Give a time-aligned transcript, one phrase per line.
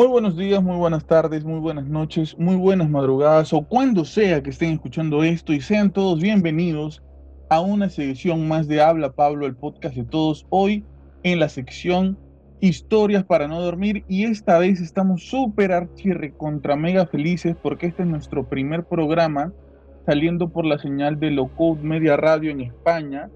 [0.00, 4.42] Muy buenos días, muy buenas tardes, muy buenas noches, muy buenas madrugadas o cuando sea
[4.42, 7.02] que estén escuchando esto y sean todos bienvenidos
[7.50, 10.86] a una sección más de Habla Pablo, el podcast de todos, hoy
[11.22, 12.16] en la sección
[12.60, 18.02] Historias para no dormir y esta vez estamos súper archirre contra mega felices porque este
[18.02, 19.52] es nuestro primer programa
[20.06, 23.28] saliendo por la señal de Locode Media Radio en España.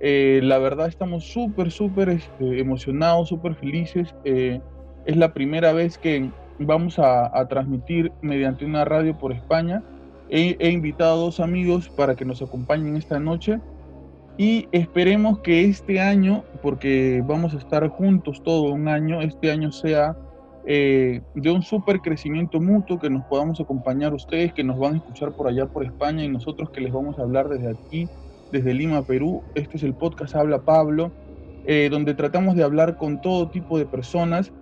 [0.00, 4.14] Eh, la verdad estamos súper, súper este, emocionados, súper felices.
[4.24, 4.60] Eh,
[5.04, 9.82] es la primera vez que vamos a, transmitir mediante una radio por España.
[10.28, 13.58] He, invitado a dos amigos para que nos acompañen esta noche
[14.38, 19.72] y esperemos que este año, porque vamos a estar juntos todo un año, este año
[19.72, 20.16] sea
[20.66, 24.96] eh, de un súper crecimiento mutuo, que nos podamos acompañar ustedes, que nos van a
[24.98, 28.08] escuchar por allá por España y nosotros que les vamos a hablar desde aquí,
[28.52, 29.42] desde Lima, Perú.
[29.54, 31.10] Este es el podcast Habla Pablo,
[31.66, 34.52] eh, donde tratamos de hablar con todo tipo de personas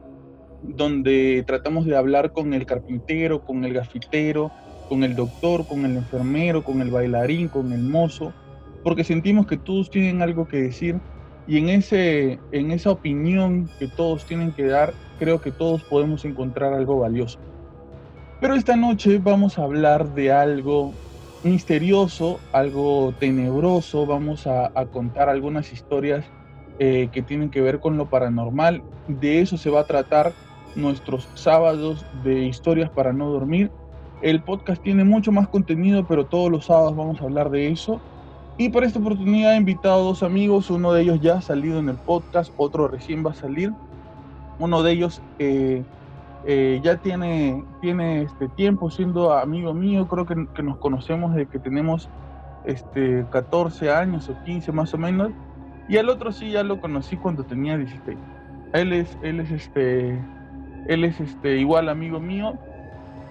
[0.62, 4.50] donde tratamos de hablar con el carpintero, con el gafitero,
[4.88, 8.32] con el doctor, con el enfermero, con el bailarín, con el mozo,
[8.82, 10.98] porque sentimos que todos tienen algo que decir.
[11.46, 16.24] Y en, ese, en esa opinión que todos tienen que dar, creo que todos podemos
[16.24, 17.38] encontrar algo valioso.
[18.40, 20.92] Pero esta noche vamos a hablar de algo
[21.42, 26.24] misterioso, algo tenebroso, vamos a, contar algunas historias
[26.78, 30.32] eh, que tienen que ver con lo paranormal, de eso se va a tratar
[30.74, 33.70] nuestros sábados de historias para no dormir.
[34.22, 38.00] El podcast tiene mucho más contenido, pero todos los sábados vamos a hablar de eso.
[38.56, 41.78] Y por esta oportunidad he invitado a dos amigos, uno de ellos ya ha salido
[41.78, 43.72] en el podcast, otro recién va a salir.
[44.58, 45.84] Uno de ellos eh,
[46.44, 51.48] eh, ya tiene, tiene este tiempo siendo amigo mío, creo que, que, nos conocemos desde
[51.48, 52.08] que tenemos
[52.64, 55.30] este, 14 años o 15 más o menos.
[55.88, 58.18] Y al otro sí ya lo conocí cuando tenía 16.
[58.72, 60.20] Él es, él es este,
[60.88, 62.54] él es este, igual amigo mío.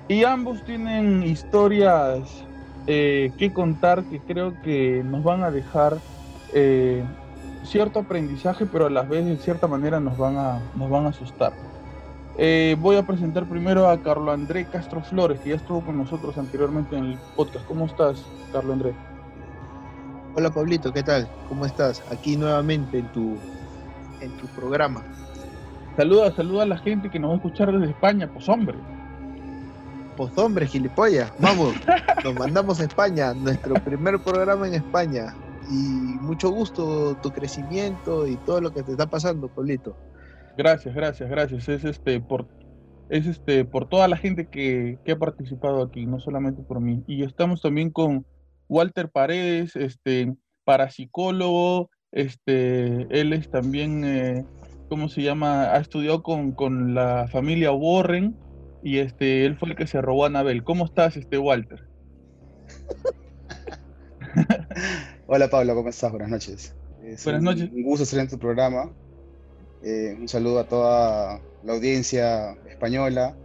[0.08, 2.46] Y ambos tienen historias
[2.86, 5.98] eh, que contar que creo que nos van a dejar
[6.54, 7.04] eh,
[7.66, 11.10] cierto aprendizaje, pero a la vez de cierta manera nos van a, nos van a
[11.10, 11.52] asustar.
[12.38, 16.38] Eh, voy a presentar primero a Carlo André Castro Flores, que ya estuvo con nosotros
[16.38, 17.66] anteriormente en el podcast.
[17.66, 18.24] ¿Cómo estás,
[18.54, 18.94] Carlo André?
[20.36, 21.28] Hola Pablito, ¿qué tal?
[21.50, 22.04] ¿Cómo estás?
[22.12, 23.38] Aquí nuevamente en tu,
[24.22, 25.04] en tu programa.
[25.98, 28.78] Saluda, saluda a la gente que nos va a escuchar desde España, pues hombre.
[30.16, 31.74] Pues hombre, gilipollas, vamos,
[32.24, 35.34] nos mandamos a España, nuestro primer programa en España.
[35.72, 39.98] Y mucho gusto tu crecimiento y todo lo que te está pasando, Pablito.
[40.56, 41.68] Gracias, gracias, gracias.
[41.68, 42.48] Es este por
[43.10, 47.04] es este por toda la gente que, que, ha participado aquí, no solamente por mí.
[47.08, 48.24] Y estamos también con
[48.70, 54.46] Walter Paredes, este parapsicólogo, este él es también eh,
[54.90, 55.74] ¿cómo se llama?
[55.74, 58.36] Ha estudiado con, con, la familia Warren
[58.84, 60.64] y este, él fue el que se robó a Anabel.
[60.64, 61.88] ¿Cómo estás, este Walter?
[65.28, 66.12] Hola Pablo, ¿cómo estás?
[66.12, 66.76] Buenas noches.
[67.24, 67.70] Buenas noches.
[67.74, 68.92] Un gusto estar en tu programa.
[69.84, 73.36] Eh, un saludo a toda la audiencia española.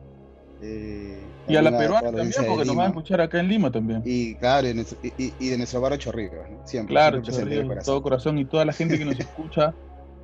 [0.62, 4.03] Eh, y a la peruana también, porque nos van a escuchar acá en Lima también.
[4.04, 6.94] Y claro, y, de nuestro barrio Chorrillos, siempre.
[6.94, 9.74] Claro, siempre todo corazón y toda la gente que nos escucha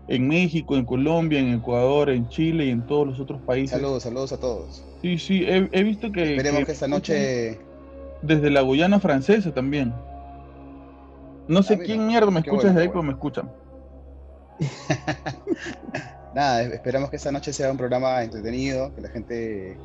[0.09, 3.71] en México, en Colombia, en Ecuador, en Chile y en todos los otros países.
[3.71, 4.83] Saludos, saludos a todos.
[5.03, 6.37] Sí, sí, he, visto que...
[6.37, 7.61] Esperemos que, esta noche...
[8.23, 9.95] Desde la Guyana francesa también.
[11.47, 13.49] No sé ah, quién mierda me escucha desde ahí, pero me escuchan.
[16.35, 19.77] Nada, esperamos que esta noche sea un programa entretenido, que la gente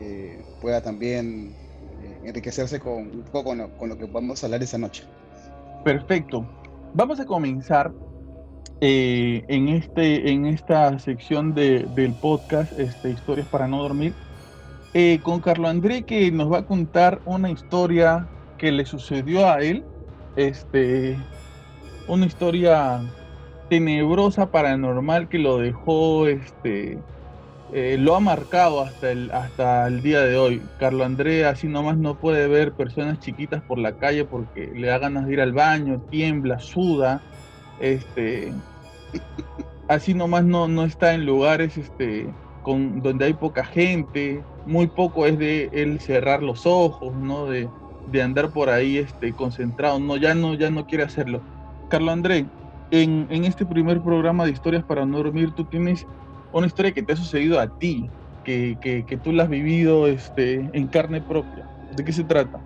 [0.00, 1.54] eh, pueda también
[2.02, 5.04] eh, enriquecerse con un poco con lo, con lo que vamos a hablar esta noche.
[5.84, 6.44] Perfecto.
[6.94, 7.92] Vamos a comenzar
[8.80, 14.14] eh, en, este, en esta sección de, del podcast, este, Historias para no dormir,
[14.94, 19.60] eh, con Carlo André que nos va a contar una historia que le sucedió a
[19.62, 19.84] él,
[20.36, 21.18] este,
[22.06, 23.00] una historia
[23.68, 26.98] tenebrosa, paranormal que lo dejó, este,
[27.72, 30.62] eh, lo ha marcado hasta el, hasta el día de hoy.
[30.78, 34.98] Carlo André así nomás no puede ver personas chiquitas por la calle porque le da
[34.98, 37.22] ganas de ir al baño, tiembla, suda
[37.80, 38.52] este,
[39.88, 42.32] así nomás no, no está en lugares este,
[42.62, 47.46] con, donde hay poca gente, muy poco es de él cerrar los ojos, ¿no?
[47.46, 47.68] De,
[48.22, 51.42] andar por ahí este, concentrado, no, ya no, ya no quiere hacerlo.
[51.90, 52.46] Carlos André,
[52.90, 56.06] en, este primer programa de historias para no dormir, tú tienes
[56.52, 58.08] una historia que te ha sucedido a ti,
[58.44, 61.68] que, que, tú la has vivido este, en carne propia.
[61.96, 62.58] ¿De qué se trata?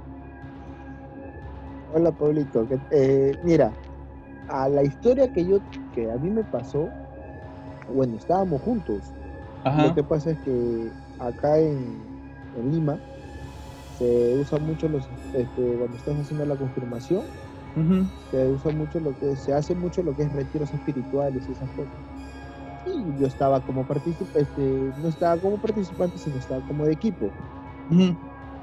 [1.93, 2.67] Hola, Pablito.
[2.93, 3.73] Eh, mira,
[4.53, 5.61] a la historia que yo,
[5.95, 6.89] que a mí me pasó,
[7.93, 9.01] bueno, estábamos juntos.
[9.65, 12.13] Lo que pasa es que acá en,
[12.71, 12.99] Lima
[13.99, 17.23] se usa mucho los este, cuando estás haciendo la confirmación
[18.31, 21.71] se usa mucho lo que se hace mucho lo que es retiros espirituales y esas
[21.71, 21.95] cosas.
[22.87, 27.31] Y yo estaba como participante este, no estaba como participante sino estaba como de equipo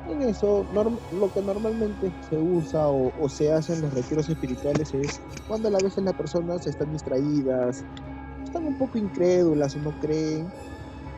[0.08, 0.66] en eso
[1.12, 5.72] lo que normalmente se usa o, se hace en los retiros espirituales es cuando a
[5.72, 7.84] la vez las personas están distraídas,
[8.44, 10.48] están un poco incrédulas o no creen.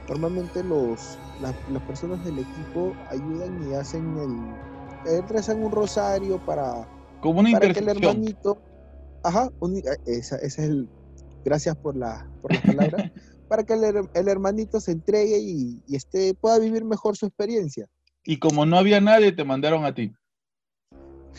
[0.10, 6.88] Normalmente los, las personas del equipo ayudan y hacen el, eh, rezan un rosario para,
[7.22, 8.57] Como una para que el hermanito,
[9.24, 10.89] ajá, eh, esa, es el,
[11.45, 13.12] gracias por la, por la palabra,
[13.48, 17.88] para que el, el, hermanito se entregue y, y este, pueda vivir mejor su experiencia.
[18.24, 20.14] Y como no había nadie, te mandaron a ti.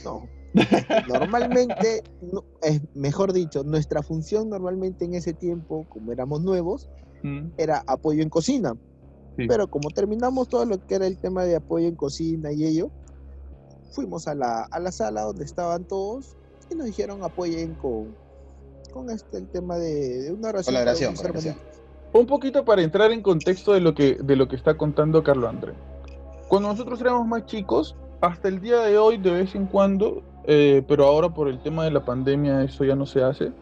[0.04, 0.28] No.
[1.08, 2.02] Normalmente,
[2.62, 6.88] es mejor dicho, nuestra función normalmente en ese tiempo, como éramos nuevos,
[7.22, 7.52] mm.
[7.56, 8.74] era apoyo en cocina.
[9.34, 12.90] Pero como terminamos todo lo que era el tema de apoyo en cocina y ello,
[13.90, 16.36] fuimos a la, a la sala donde estaban todos
[16.70, 18.14] y nos dijeron apoyen con,
[18.92, 20.74] con este, el tema de, una oración.
[22.12, 25.48] Un poquito para entrar en contexto de lo que, de lo que está contando Carlos
[25.48, 25.72] André.
[26.52, 30.82] Cuando nosotros éramos más chicos, hasta el día de hoy, de vez en cuando, eh,
[30.86, 33.52] pero ahora por el tema de la pandemia eso ya no se hace.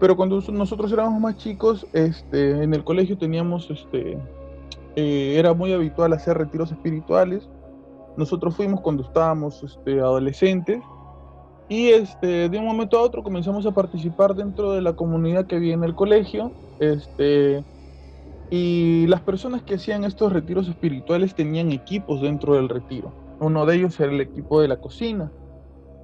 [0.00, 4.18] Pero cuando nosotros éramos más chicos, este, en el colegio teníamos, este,
[4.96, 7.48] eh, era muy habitual hacer retiros espirituales.
[8.16, 10.82] Nosotros fuimos cuando estábamos este, adolescentes
[11.68, 15.54] y este, de un momento a otro comenzamos a participar dentro de la comunidad que
[15.54, 16.50] había en el colegio.
[16.80, 17.62] Este,
[18.50, 23.12] y las personas que hacían estos retiros espirituales tenían equipos dentro del retiro.
[23.40, 25.30] Uno de ellos era el equipo de la cocina.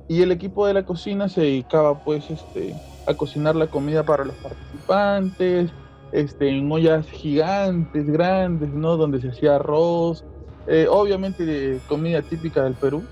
[0.09, 2.75] Y el equipo de la cocina se dedicaba pues este,
[3.07, 5.71] a cocinar la comida para los participantes,
[6.11, 8.97] este, en ollas gigantes, grandes, ¿no?
[8.97, 10.25] Donde se hacía arroz,
[10.67, 13.03] eh, obviamente comida típica del Perú.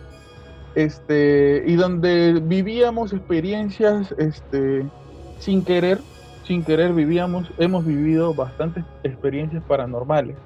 [0.74, 4.86] Este, y donde vivíamos experiencias este,
[5.38, 5.98] sin querer
[6.50, 10.36] sin querer vivíamos, hemos vivido bastantes experiencias paranormales.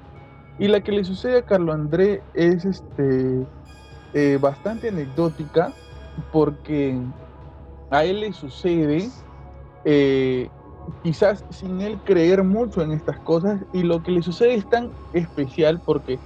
[0.59, 3.43] Y la que le sucede a Carlo André es este,
[4.13, 5.73] eh, bastante anecdótica
[6.31, 6.95] porque
[7.89, 9.09] a él le sucede,
[9.83, 10.47] eh,
[11.01, 14.91] quizás sin él creer mucho en estas cosas, y lo que le sucede es tan
[15.13, 16.19] especial porque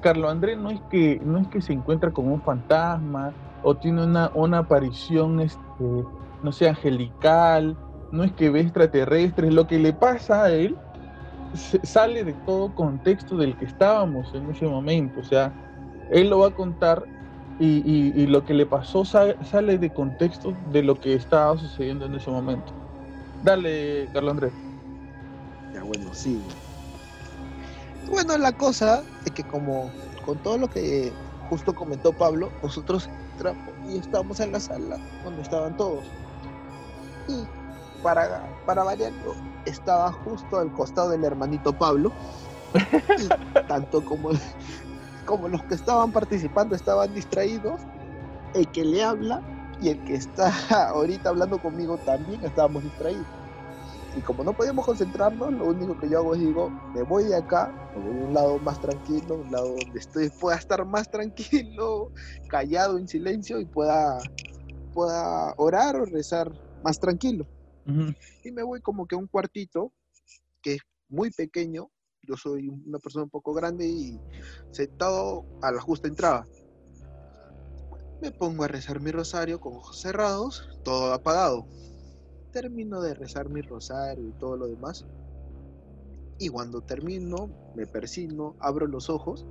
[0.00, 3.32] Carlo André no es que, no es que se encuentra con un fantasma
[3.64, 6.04] o tiene una, una aparición, este,
[6.44, 7.76] no sé, angelical
[8.14, 10.76] no es que ve extraterrestres, lo que le pasa a él
[11.82, 15.52] sale de todo contexto del que estábamos en ese momento, o sea,
[16.10, 17.04] él lo va a contar
[17.58, 22.30] y, lo que le pasó sale, de contexto de lo que estaba sucediendo en ese
[22.30, 22.72] momento.
[23.44, 24.52] Dale, Carlos Andrés.
[25.72, 26.40] Ya, bueno, sí.
[28.10, 29.90] Bueno, la cosa es que como
[30.24, 31.12] con todo lo que
[31.48, 33.08] justo comentó Pablo, nosotros
[33.88, 36.04] y estábamos en la sala donde estaban todos.
[37.28, 37.63] Y
[38.04, 39.34] para, para variarlo,
[39.64, 42.12] estaba justo al costado del hermanito Pablo.
[43.68, 44.30] tanto como,
[45.24, 47.80] como los que estaban participando estaban distraídos,
[48.54, 49.40] el que le habla
[49.80, 50.52] y el que está
[50.90, 53.26] ahorita hablando conmigo también estábamos distraídos.
[54.16, 57.36] Y como no podíamos concentrarnos, lo único que yo hago es digo, me voy de
[57.36, 62.12] acá, a un lado más tranquilo, un lado donde estoy, pueda estar más tranquilo,
[62.48, 64.18] callado, en silencio y pueda,
[64.92, 66.52] pueda orar o rezar
[66.84, 67.46] más tranquilo.
[68.44, 69.92] Y me voy como que a un cuartito
[70.62, 71.90] que es muy pequeño.
[72.22, 74.18] Yo soy una persona un poco grande y
[74.70, 76.46] sentado a la justa entrada.
[78.22, 81.66] Me pongo a rezar mi rosario con ojos cerrados, todo apagado.
[82.52, 85.04] Termino de rezar mi rosario y todo lo demás.
[86.38, 89.44] Y cuando termino, me persino, abro los ojos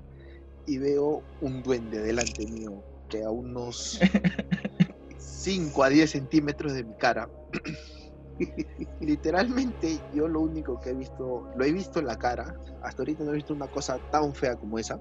[0.66, 4.00] y veo un duende delante mío que a unos
[5.18, 7.30] 5 a 10 centímetros de mi cara.
[9.00, 13.24] Literalmente yo lo único que he visto, lo he visto en la cara, hasta ahorita
[13.24, 15.00] no he visto una cosa tan fea como esa.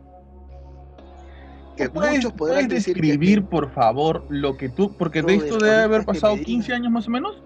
[1.76, 6.36] Que muchos podrán describir, por favor, lo que tú, porque de esto debe haber pasado
[6.36, 7.42] 15 años más o menos.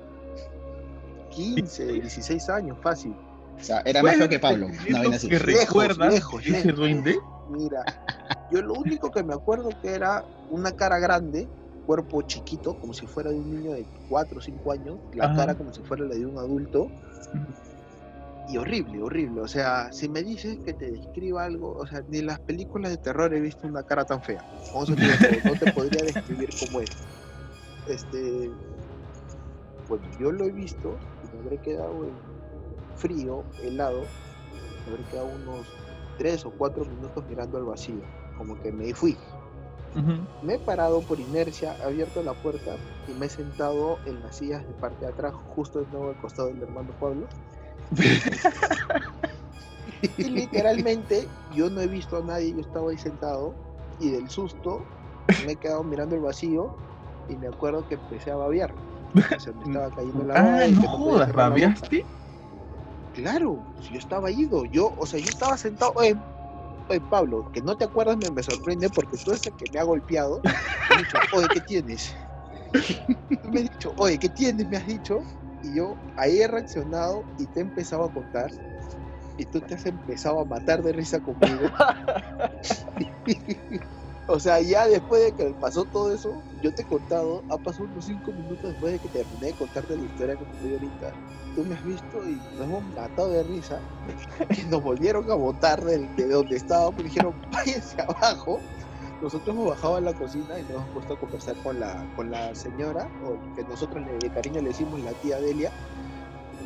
[1.31, 3.15] 15, 16 años, fácil.
[3.59, 4.69] O sea, era mejor que Pablo.
[4.91, 7.17] No, que recuerdas ese duende?
[7.49, 7.85] Mira,
[8.51, 11.49] yo lo único que me acuerdo que era una cara grande,
[11.87, 15.55] cuerpo chiquito, como si fuera de un niño de 4 o 5 años, la cara
[15.55, 16.91] como si fuera la de un adulto.
[18.49, 19.41] Y horrible, horrible.
[19.41, 22.91] O sea, si me dices que te describa algo, o sea, ni en las películas
[22.91, 24.45] de terror he visto una cara tan fea.
[25.45, 26.91] no te podría describir cómo es.
[27.89, 28.51] Este,
[29.89, 32.13] bueno, yo lo he visto y me habré quedado en
[32.97, 34.03] frío, helado,
[34.87, 35.67] haber quedado unos
[36.19, 38.01] tres o cuatro minutos mirando al vacío,
[38.37, 39.17] como que me fui.
[40.43, 42.77] Me he parado por inercia, he abierto la puerta
[43.09, 46.17] y me he sentado en las sillas de parte de atrás, justo de nuevo al
[46.17, 47.29] costado del hermano Pablo.
[50.19, 53.55] y literalmente yo no he visto a nadie, yo estaba ahí sentado
[53.99, 54.85] y del susto
[55.45, 56.77] me he quedado mirando el vacío
[57.29, 58.75] y me acuerdo que empecé a babear.
[59.15, 62.07] O sea, me estaba cayendo la ah, no jodas, ¿babeaste?
[63.15, 66.17] Claro, si yo estaba ido, yo, o sea, yo estaba sentado, oye,
[66.89, 69.81] oye Pablo, que no te acuerdas me, me sorprende porque tú eres el que me
[69.81, 72.15] ha golpeado, me has dicho, oye, ¿qué tienes?
[73.45, 74.69] me has dicho, oye, ¿qué tienes?
[74.69, 75.21] Me has dicho,
[75.63, 78.51] y yo ahí he reaccionado y te he empezado a contar
[79.37, 81.69] y tú te has empezado a matar de risa conmigo.
[84.27, 87.85] o sea, ya después de que pasó todo eso, yo te he contado, ha pasado
[87.85, 91.13] unos cinco minutos después de que terminé de contarte la historia que estoy ahorita.
[91.55, 93.79] Tú me has visto y nos hemos matado de risa.
[94.59, 97.03] Y nos volvieron a botar de, de donde estábamos.
[97.03, 98.59] Dijeron, váyanse abajo.
[99.23, 102.31] Nosotros hemos bajado a la cocina y nos hemos puesto a conversar con la, con
[102.33, 105.71] la señora, o que nosotros de cariño le decimos la tía Delia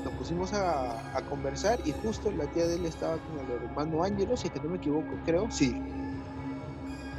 [0.05, 4.37] nos pusimos a, conversar y justo la tía de él estaba con el hermano Ángelo,
[4.37, 5.77] si es que no me equivoco, creo, sí.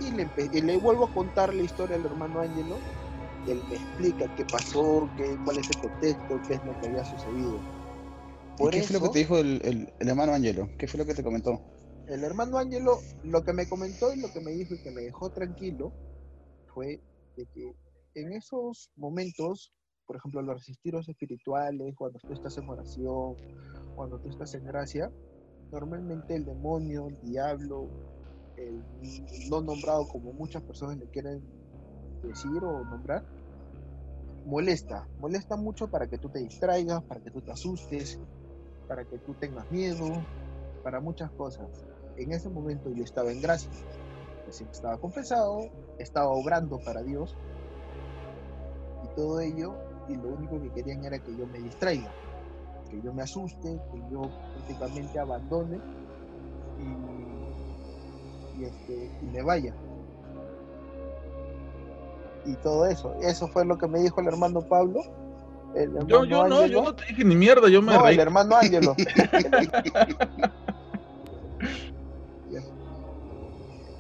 [0.02, 2.78] Y le, y le vuelvo a contar la historia del hermano Ángelo,
[3.46, 6.88] y él me explica qué pasó, qué, cuál es el contexto, qué es lo que
[6.88, 7.60] había sucedido.
[8.58, 10.70] Por ¿Y ¿Qué fue lo que te dijo el, el, el hermano Ángelo?
[10.78, 11.60] ¿Qué fue lo que te comentó?
[12.08, 15.02] El hermano Ángelo, lo que me comentó y lo que me dijo y que me
[15.02, 15.92] dejó tranquilo
[16.74, 17.00] fue
[17.38, 17.74] de que
[18.16, 19.72] en esos momentos
[20.12, 23.36] por ejemplo, los resistiros espirituales, cuando tú estás en oración,
[23.96, 25.10] cuando tú estás en gracia,
[25.72, 27.88] normalmente el demonio, el diablo,
[28.68, 31.42] el no nombrado como muchas personas le quieren
[32.24, 33.26] decir o nombrar,
[34.46, 38.20] molesta, molesta mucho para que tú te distraigas, para que tú te asustes,
[38.88, 40.06] para que tú tengas miedo,
[40.84, 41.68] para muchas cosas.
[42.18, 43.72] En ese momento yo estaba en gracia,
[44.48, 47.36] estaba confesado, estaba obrando para Dios
[49.04, 49.76] y todo ello
[50.10, 52.12] y lo único que querían era que yo me distraiga,
[52.90, 54.22] que yo me asuste, que yo
[54.54, 55.80] prácticamente abandone
[56.80, 57.11] y,
[58.64, 59.74] este, y me vaya.
[62.46, 65.02] Y todo eso, eso fue lo que me dijo el hermano Pablo.
[66.08, 68.96] yo, yo no, yo no te dije ni mierda, yo me no, el hermano Ángelo.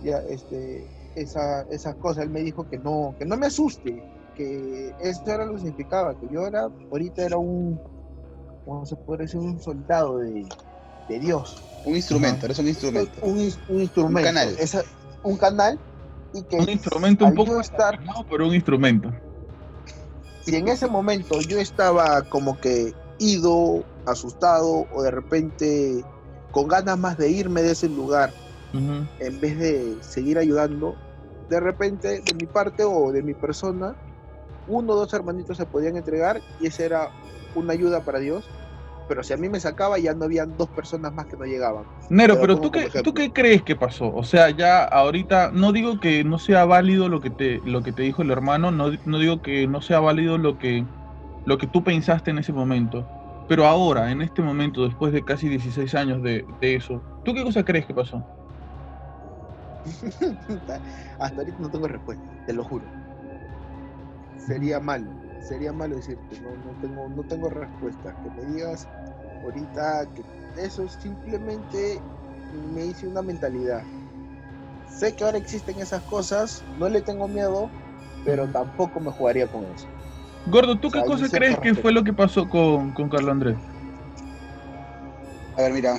[0.03, 4.03] ya, este, esa, esas cosas, él me dijo que no, que no me asuste,
[4.35, 7.79] que esto era lo que significaba, que yo era, ahorita era un,
[8.65, 9.39] ¿cómo se puede decir?
[9.39, 10.45] Un soldado de,
[11.07, 11.61] de Dios.
[11.85, 13.11] Un instrumento, eres un instrumento.
[13.21, 14.29] Un, un instrumento.
[14.29, 14.57] Un canal.
[15.23, 15.79] un canal
[16.33, 16.57] y que...
[16.57, 19.11] Un instrumento un poco estar, pero un instrumento.
[20.45, 26.03] Si en ese momento yo estaba como que ido, asustado o de repente
[26.51, 28.33] con ganas más de irme de ese lugar,
[28.73, 30.95] en vez de seguir ayudando,
[31.49, 33.95] de repente de mi parte o de mi persona
[34.67, 37.09] uno o dos hermanitos se podían entregar y esa era
[37.55, 38.45] una ayuda para Dios.
[39.07, 41.83] Pero si a mí me sacaba, ya no habían dos personas más que no llegaban.
[42.09, 44.13] Nero, pero, ¿tú, qué, ¿tú qué crees que pasó?
[44.13, 47.91] O sea, ya ahorita, no digo que no sea válido lo que te, lo que
[47.91, 50.85] te dijo el hermano, no, no digo que no sea válido lo que,
[51.45, 53.07] lo que tú pensaste en ese momento.
[53.47, 57.43] Pero ahora, en este momento, después de casi 16 años de, de eso, ¿tú qué
[57.43, 58.23] cosa crees que pasó?
[61.19, 62.85] Hasta ahorita no tengo respuesta, te lo juro
[64.45, 65.09] sería malo,
[65.47, 68.15] sería malo decirte, no, no, tengo, no tengo respuesta.
[68.23, 68.87] Que me digas
[69.43, 70.23] ahorita que
[70.63, 72.01] eso simplemente
[72.73, 73.83] me hice una mentalidad.
[74.87, 77.69] Sé que ahora existen esas cosas, no le tengo miedo,
[78.25, 79.87] pero tampoco me jugaría con eso.
[80.47, 83.57] Gordo, ¿tú qué cosa crees que fue lo que pasó con, con Carlos Andrés?
[85.57, 85.97] A ver, mira,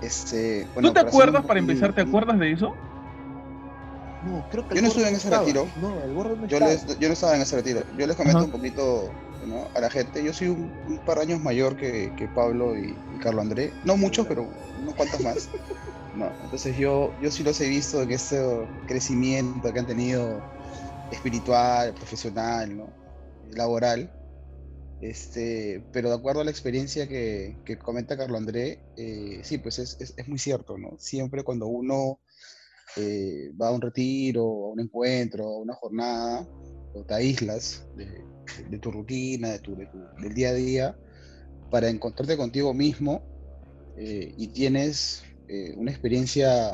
[0.00, 0.68] este...
[0.80, 2.74] ¿Tú te acuerdas, para empezar, te acuerdas de eso?
[4.74, 5.66] Yo no estuve en ese retiro.
[6.48, 7.82] yo, no estaba en ese retiro.
[7.98, 9.10] Yo les comento un poquito
[9.74, 10.24] a la gente.
[10.24, 13.72] Yo soy un, par de años mayor que, Pablo y, Carlos André.
[13.84, 14.48] No muchos, pero
[14.80, 15.48] unos cuantos más.
[16.44, 18.40] entonces yo, yo sí los he visto en este
[18.86, 20.42] crecimiento que han tenido
[21.10, 22.86] espiritual, profesional,
[23.50, 24.10] laboral.
[25.00, 29.98] Este, pero de acuerdo a la experiencia que, comenta Carlos André, eh, sí, pues es,
[30.00, 30.96] es, muy cierto, ¿no?
[30.98, 32.20] Siempre cuando uno
[32.96, 36.46] eh, va a un retiro, a un encuentro, a una jornada,
[36.94, 40.96] o te aíslas de, tu rutina, de tu, del día a día,
[41.70, 43.22] para encontrarte contigo mismo
[43.96, 46.72] eh, y tienes eh, una experiencia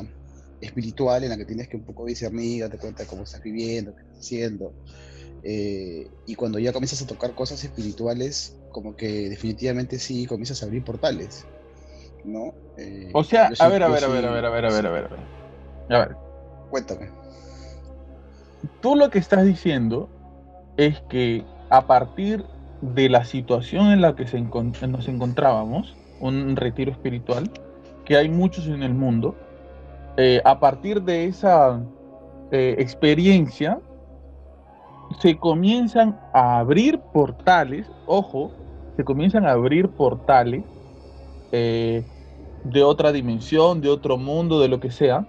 [0.59, 3.95] espiritual en la que tienes que un poco discernir, darte cuenta de cómo estás viviendo,
[3.95, 4.75] qué estás haciendo.
[5.43, 10.83] y cuando ya comienzas a tocar cosas espirituales, como que definitivamente sí comienzas a abrir
[10.83, 11.45] portales.
[12.23, 12.53] ¿no?
[13.13, 14.91] o sea, a ver, a ver, a ver, a ver, a ver, a ver, a
[14.91, 15.40] ver, a ver.
[15.91, 16.15] A ver.
[16.69, 17.09] Cuéntame.
[18.81, 20.09] Tú lo que estás diciendo
[20.77, 22.45] es que a partir
[22.81, 27.51] de la situación en la que se nos encontrábamos, un retiro espiritual,
[28.05, 29.35] que hay muchos en el mundo,
[30.17, 31.81] eh, a partir de esa
[32.51, 33.79] eh, experiencia,
[35.19, 38.51] se comienzan a abrir portales, ojo,
[38.95, 40.63] se comienzan a abrir portales
[41.51, 42.03] eh,
[42.63, 45.25] de otra dimensión, de otro mundo, de lo que sea.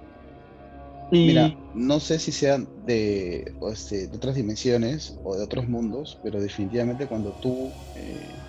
[1.13, 1.27] Y...
[1.29, 6.41] Mira, no sé si sean de, este, de, otras dimensiones o de otros mundos, pero
[6.41, 7.71] definitivamente cuando tú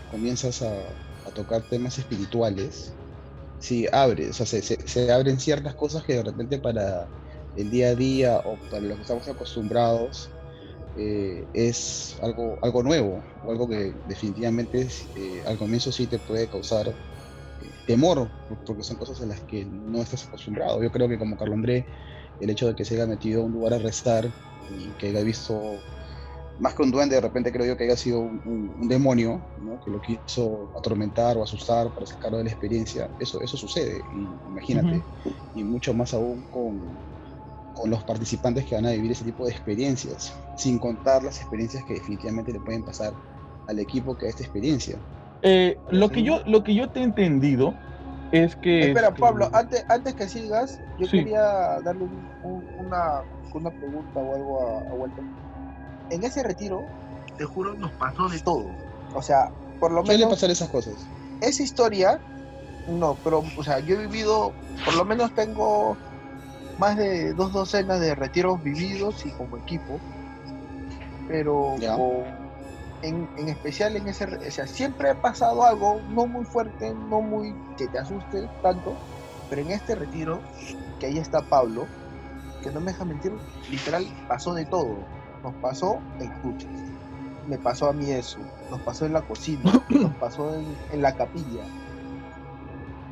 [0.09, 0.71] comienzas a,
[1.25, 2.93] a tocar temas espirituales,
[3.59, 7.07] sí abre, o sea, se, se, abren ciertas cosas que de repente para
[7.55, 10.29] el día a día o para los que estamos acostumbrados
[10.97, 16.47] eh, es algo, algo nuevo, o algo que definitivamente eh, al comienzo sí te puede
[16.47, 16.93] causar eh,
[17.87, 18.29] temor,
[18.65, 20.83] porque son cosas a las que no estás acostumbrado.
[20.83, 21.85] Yo creo que como Carlos André,
[22.39, 24.29] el hecho de que se haya metido a un lugar a rezar
[24.69, 25.59] y que haya visto
[26.59, 29.41] más que un duende, de repente creo yo que haya sido un, demonio,
[29.83, 33.09] que lo quiso atormentar o asustar para sacarlo de la experiencia.
[33.19, 34.01] Eso, eso sucede,
[34.49, 35.01] imagínate.
[35.55, 36.79] Y mucho más aún con,
[37.73, 41.83] con los participantes que van a vivir ese tipo de experiencias, sin contar las experiencias
[41.85, 43.13] que definitivamente le pueden pasar
[43.67, 44.97] al equipo que a esta experiencia.
[45.41, 47.73] Eh, lo, que yo, lo que yo te he entendido
[48.33, 48.89] es que...
[48.89, 52.07] Espera, este, Pablo, antes, antes que sigas, yo quería darle
[52.79, 53.21] una,
[53.53, 55.23] una, pregunta o algo a, a Walter
[56.09, 56.85] en ese retiro,
[57.37, 58.65] te juro, nos pasó de todo.
[59.15, 60.29] O sea, por lo menos.
[60.29, 60.93] pasar esas cosas.
[61.41, 62.19] Esa historia,
[62.87, 64.53] no, pero, o sea, yo he vivido,
[64.85, 65.97] por lo menos tengo
[66.77, 69.99] más de dos docenas de retiros vividos y como equipo.
[71.27, 71.75] Pero
[73.03, 77.21] en, en, especial en ese, o sea, siempre ha pasado algo no muy fuerte, no
[77.21, 78.95] muy que te asuste tanto,
[79.49, 80.39] pero en este retiro,
[80.99, 81.85] que ahí está Pablo,
[82.63, 83.33] que no me deja mentir,
[83.69, 84.97] literal pasó de todo
[85.43, 86.71] nos pasó en Cuchas,
[87.47, 88.39] me pasó a mí eso,
[88.71, 91.63] nos pasó en la cocina, nos pasó en, la capilla.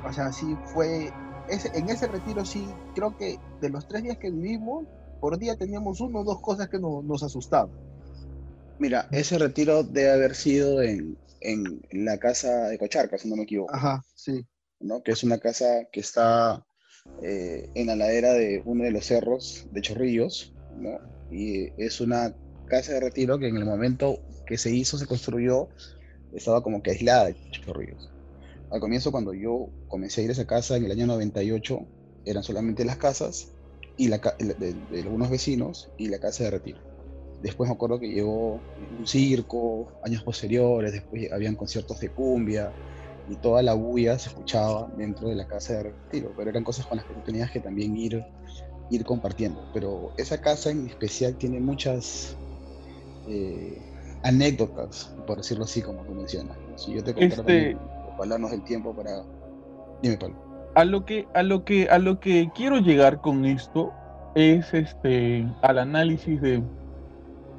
[0.07, 1.11] O sea, sí fue,
[1.49, 4.85] ese, en ese retiro sí, creo que de los tres días que vivimos,
[5.19, 7.69] por día teníamos uno o dos cosas que nos asustaban.
[8.81, 13.43] Mira, ese retiro debe haber sido en, en, la casa de Cocharca, si no me
[13.43, 13.71] equivoco.
[13.71, 14.43] Ajá, sí.
[14.79, 15.03] ¿no?
[15.03, 16.65] Que es una casa que está
[17.21, 20.97] eh, en la ladera de uno de los cerros de Chorrillos, ¿no?
[21.29, 24.17] y es una casa de retiro que en el momento
[24.47, 25.69] que se hizo, se construyó,
[26.33, 28.09] estaba como que aislada de Chorrillos.
[28.71, 31.85] Al comienzo, cuando yo comencé a ir a esa casa en el año 98,
[32.25, 33.51] eran solamente las casas
[33.95, 36.90] y la, de, algunos vecinos y la casa de retiro.
[37.41, 38.59] Después me acuerdo que llegó
[38.99, 42.71] un circo, años posteriores, después habían conciertos de cumbia
[43.29, 46.85] y toda la bulla se escuchaba dentro de la casa de retiro, pero eran cosas
[46.85, 48.23] con las que tú tenías que también ir
[48.91, 49.63] ir compartiendo.
[49.73, 52.35] Pero esa casa en especial tiene muchas
[53.27, 53.81] eh,
[54.23, 56.57] anécdotas, por decirlo así, como tú mencionas.
[56.75, 57.77] Si yo te contara este...
[58.19, 59.23] hablarnos del tiempo para...
[60.03, 60.35] Dime, Pablo.
[60.75, 63.91] A lo que, a lo que, a lo que quiero llegar con esto
[64.35, 66.63] es este al análisis de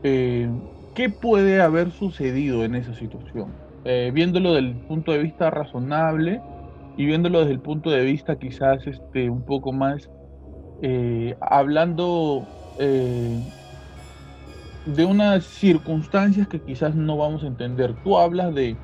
[0.03, 0.51] eh,
[0.95, 3.55] qué puede haber sucedido en esa situación.
[3.85, 6.41] Eh, viéndolo desde el punto de vista razonable
[6.97, 10.09] y viéndolo desde el punto de vista quizás este, un poco más
[10.83, 12.47] eh, hablando
[12.79, 13.41] eh,
[14.87, 17.95] de unas circunstancias que quizás no vamos a entender.
[18.05, 18.77] Tú hablas de,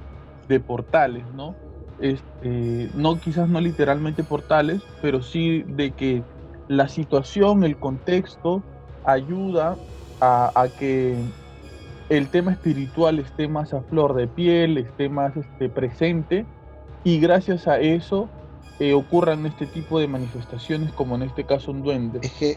[0.67, 1.55] portales, ¿no?
[2.01, 6.23] Este, no quizás no literalmente portales, pero sí de que
[6.69, 8.65] la situación, el contexto
[9.05, 9.77] ayuda
[10.21, 11.17] a, que
[12.09, 16.47] el tema espiritual esté más a flor de piel, esté más este, presente
[17.05, 18.29] y gracias a eso
[18.81, 22.21] eh, ocurran este tipo de manifestaciones, como en este caso un duende.
[22.23, 22.57] Es que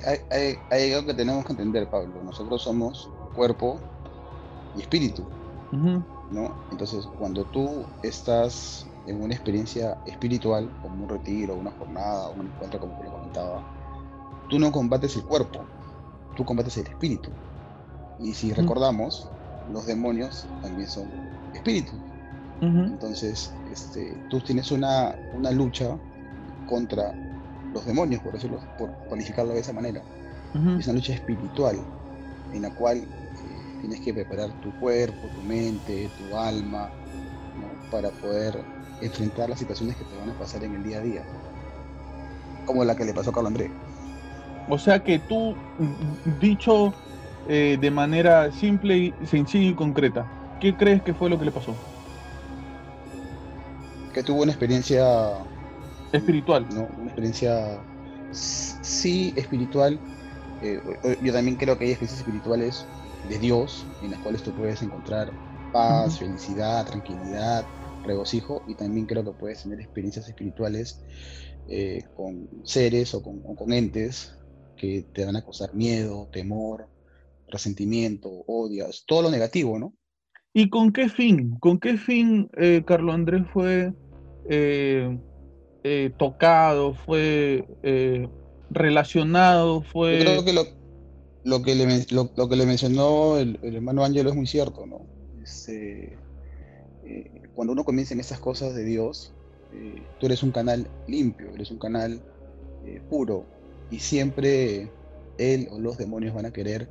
[0.70, 2.14] hay, algo que tenemos que entender, Pablo.
[2.24, 3.80] Nosotros somos cuerpo
[4.78, 5.26] y espíritu,
[5.72, 6.54] ¿no?
[6.72, 12.80] Entonces, cuando tú estás en una experiencia espiritual, como un retiro, una jornada, un encuentro,
[12.80, 13.64] como te lo comentaba,
[14.48, 15.62] tú no combates el cuerpo,
[16.36, 17.32] tú combates el espíritu.
[18.22, 19.28] Y si recordamos,
[19.72, 21.10] los demonios también son
[21.54, 21.96] espíritus.
[22.62, 25.98] Entonces, este, tú tienes una, una lucha
[26.70, 27.12] contra
[27.74, 30.04] los demonios, por decirlo, por cualificarlo de esa manera.
[30.78, 31.80] Es una lucha espiritual
[32.54, 33.06] en la cual eh,
[33.80, 36.90] tienes que preparar tu cuerpo, tu mente, tu alma,
[37.90, 38.64] para poder
[39.02, 41.24] enfrentar las situaciones que te van a pasar en el día a día,
[42.66, 43.72] como la que le pasó a Carlos André.
[44.70, 45.56] O sea que tú,
[46.40, 46.94] dicho
[47.48, 50.26] eh, de manera simple, y sencilla y concreta,
[50.60, 51.76] ¿qué crees que fue lo que le pasó?
[54.14, 55.46] Que tuvo una experiencia
[56.12, 56.68] Espiritual.
[56.74, 56.88] ¿no?
[56.98, 57.82] Una experiencia,
[58.32, 60.00] sí, espiritual.
[60.62, 60.80] Eh,
[61.24, 62.86] yo también creo que hay experiencias espirituales
[63.30, 65.32] de Dios en las cuales tú puedes encontrar
[65.72, 67.66] paz, felicidad, tranquilidad,
[68.04, 71.04] regocijo y también creo que puedes tener experiencias espirituales
[71.68, 74.34] eh, con seres o con, entes
[74.76, 76.90] que te van a causar miedo, temor,
[77.52, 79.94] resentimiento, odias, todo lo negativo, ¿no?
[80.54, 81.58] ¿Y con qué fin?
[81.60, 83.94] ¿Con qué fin eh, Carlos Andrés fue
[84.50, 85.18] eh,
[85.84, 87.66] eh, tocado, fue
[88.70, 90.20] relacionado, fue...
[90.20, 90.64] Yo creo que lo,
[91.44, 95.06] lo que, le, lo, que le mencionó el, hermano Ángelo es muy cierto, ¿no?
[95.42, 96.18] Este,
[97.56, 99.34] cuando uno comienza en esas cosas de Dios,
[100.20, 102.22] tú eres un canal limpio, eres un canal
[103.10, 103.46] puro,
[103.90, 104.90] y siempre
[105.38, 106.90] él o los demonios van a querer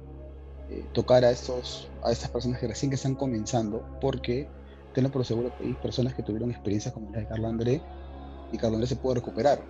[0.70, 4.48] eh, tocar a, estos, a estas personas que recién que están comenzando, porque
[4.94, 7.83] tengo por seguro que hay personas que tuvieron experiencias como la de Carlos André
[8.52, 9.61] y Carlos André se puede recuperar.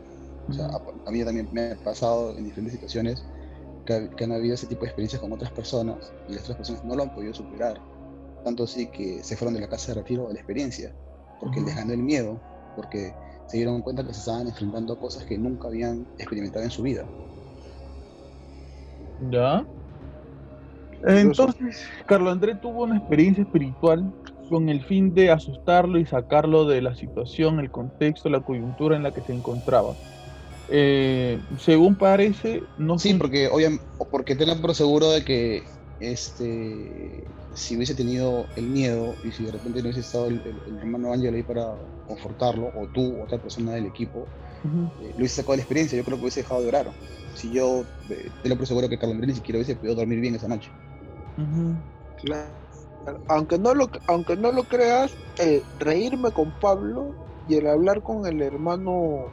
[0.48, 3.24] O sea, a, mí también me ha pasado en diferentes situaciones
[3.86, 6.94] que, han habido ese tipo de experiencias con otras personas y las otras personas no
[6.94, 7.80] lo han podido superar.
[8.44, 10.94] Tanto así que se fueron de la casa de retiro de la experiencia,
[11.40, 12.40] porque les ganó el miedo,
[12.76, 13.14] porque
[13.46, 16.82] se dieron cuenta que se estaban enfrentando a cosas que nunca habían experimentado en su
[16.82, 17.06] vida.
[19.30, 19.66] ¿Ya?
[21.06, 24.12] Entonces, Carlos André tuvo una experiencia espiritual
[24.48, 29.04] con el fin de asustarlo y sacarlo de la situación, el contexto, la coyuntura en
[29.04, 29.94] la que se encontraba.
[30.68, 35.62] Eh, según parece, no Sí, porque obviamente, porque tengan por seguro de que
[36.00, 40.40] este si hubiese tenido el miedo y si de repente no hubiese estado el,
[40.80, 41.74] hermano Ángel ahí para
[42.06, 44.26] confortarlo, o tú, o otra persona del equipo,
[44.64, 46.90] eh, lo hubiese sacado de la experiencia, yo creo que hubiese dejado de orar.
[47.34, 50.20] Si yo, eh, te lo por seguro que Carlos Andrés ni siquiera hubiese podido dormir
[50.20, 50.70] bien esa noche.
[53.28, 57.14] Aunque no lo, aunque no lo creas, el reírme con Pablo
[57.48, 59.26] y el hablar con el hermano.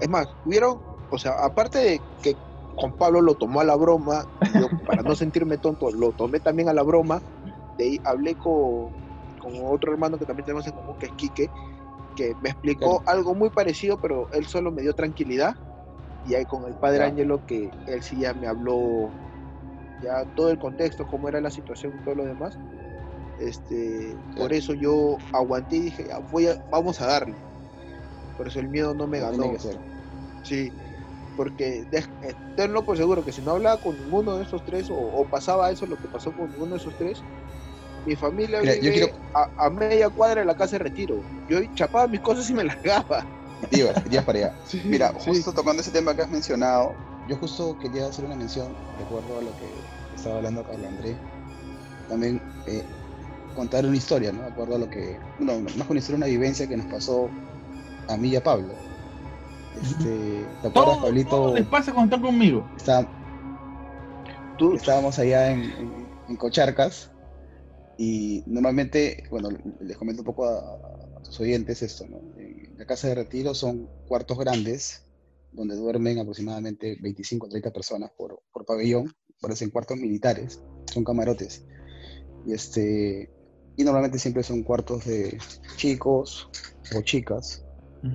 [0.00, 2.34] Es más, vieron, o sea, aparte de que
[2.76, 6.68] con Pablo lo tomó a la broma, yo para no sentirme tonto, lo tomé también
[6.68, 7.22] a la broma.
[7.78, 8.90] De ahí hablé con,
[9.38, 11.50] con otro hermano que también tenemos en común, que es Quique,
[12.16, 15.54] que me explicó algo muy parecido, pero él solo me dio tranquilidad.
[16.24, 19.10] Y ahí con el padre Ángelo, que él sí ya me habló
[20.02, 22.56] ya todo el contexto, cómo era la situación y todo lo demás.
[23.38, 27.34] Este, por eso yo aguanté y dije, voy a, vamos a darle.
[28.36, 29.52] Por eso el miedo no me ganó.
[30.44, 30.72] Sí,
[31.36, 31.84] porque
[32.56, 35.86] tenlo por seguro que si no hablaba con ninguno de esos tres o, pasaba eso
[35.86, 37.22] lo que pasó con ninguno de esos tres,
[38.04, 41.20] mi familia vive a, media cuadra de la casa de retiro.
[41.48, 43.26] Yo chapaba mis cosas y me largaba.
[43.70, 44.54] Ibas, para allá.
[44.84, 46.94] Mira, justo tocando ese tema que has mencionado,
[47.28, 51.16] yo justo quería hacer una mención, de acuerdo a lo que estaba hablando Carlos Andrés,
[52.08, 52.82] también eh,
[53.54, 54.42] contar una historia, ¿no?
[54.42, 57.30] De acuerdo a lo que, no, más con una vivencia que nos pasó
[58.08, 58.74] a mí y a Pablo.
[59.80, 61.30] Este, ¿Te acuerdas, Pablito?
[61.30, 62.66] Todo les pasa cuando están conmigo.
[64.58, 66.02] Tú, estábamos allá en,
[66.38, 67.10] Cocharcas
[67.98, 72.16] y normalmente, bueno, les comento un poco a, tus oyentes esto, ¿no?
[72.38, 75.02] En la casa de retiro son cuartos grandes
[75.52, 79.12] donde duermen aproximadamente 25 o 30 personas por, por pabellón
[79.42, 81.66] parecen cuartos militares, son camarotes.
[82.46, 83.30] Y, este,
[83.76, 85.38] y normalmente siempre son cuartos de
[85.76, 86.48] chicos
[86.96, 87.64] o chicas,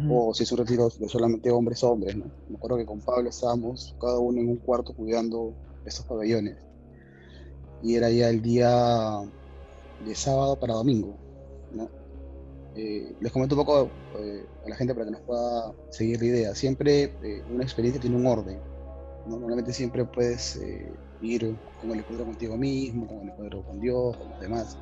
[0.10, 2.16] o si es un retiro de solamente hombres hombres.
[2.16, 2.26] ¿no?
[2.50, 5.54] Me acuerdo que con Pablo estábamos cada uno en un cuarto cuidando
[5.86, 6.58] esos pabellones.
[7.84, 9.22] Y era ya el día
[10.06, 11.18] de sábado para domingo.
[12.80, 16.28] Eh, les comento un poco eh, a la gente para que nos pueda seguir la
[16.28, 16.56] idea.
[16.56, 18.60] Siempre eh, una experiencia tiene un orden.
[19.26, 20.62] Normalmente siempre puedes
[21.22, 24.78] ir con el encuentro contigo mismo, con el encuentro con Dios, con los demás.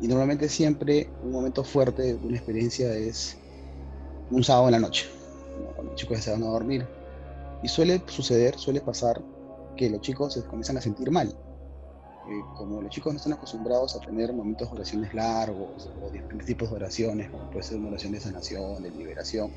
[0.00, 3.36] Y normalmente siempre un momento fuerte una experiencia es
[4.30, 5.06] un sábado en la noche,
[5.74, 6.86] cuando los chicos se van a dormir.
[7.62, 9.20] Y suele suceder, suele pasar
[9.76, 11.34] que los chicos se comienzan a sentir mal.
[12.28, 16.46] Eh, como los chicos no están acostumbrados a tener momentos de oraciones largos o diferentes
[16.46, 19.50] tipos de oraciones, como puede ser una oración de sanación, de liberación,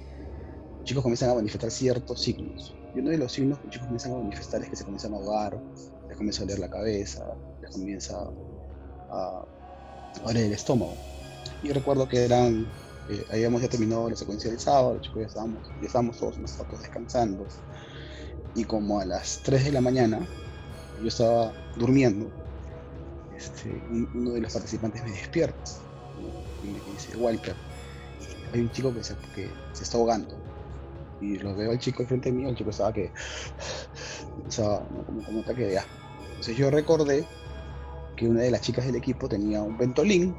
[0.78, 2.74] los chicos comienzan a manifestar ciertos signos.
[2.96, 5.14] Y uno de los signos que los chicos comienzan a manifestar es que se comienzan
[5.14, 5.60] a ahogar,
[6.08, 7.26] les comienza a doler la cabeza,
[7.62, 8.30] les comienza
[9.10, 9.46] a,
[10.24, 10.94] doler el estómago.
[11.64, 12.68] Y recuerdo que eran,
[13.10, 16.82] eh, habíamos ya terminado la secuencia del sábado, chicos ya estábamos, ya estábamos todos nosotros
[16.82, 17.46] descansando.
[18.56, 20.26] Y como a las 3 de la mañana,
[21.02, 22.30] yo estaba durmiendo,
[23.44, 25.72] este, uno de los participantes me despierta
[26.64, 27.56] y me dice, Walter,
[28.54, 29.16] hay un chico que se,
[29.82, 30.36] está ahogando
[31.20, 33.12] y lo veo al chico enfrente mío, el chico estaba que,
[34.48, 35.94] sea, como, como ataque de asma.
[36.30, 37.26] Entonces yo recordé
[38.16, 40.36] que una de las chicas del equipo tenía un ventolín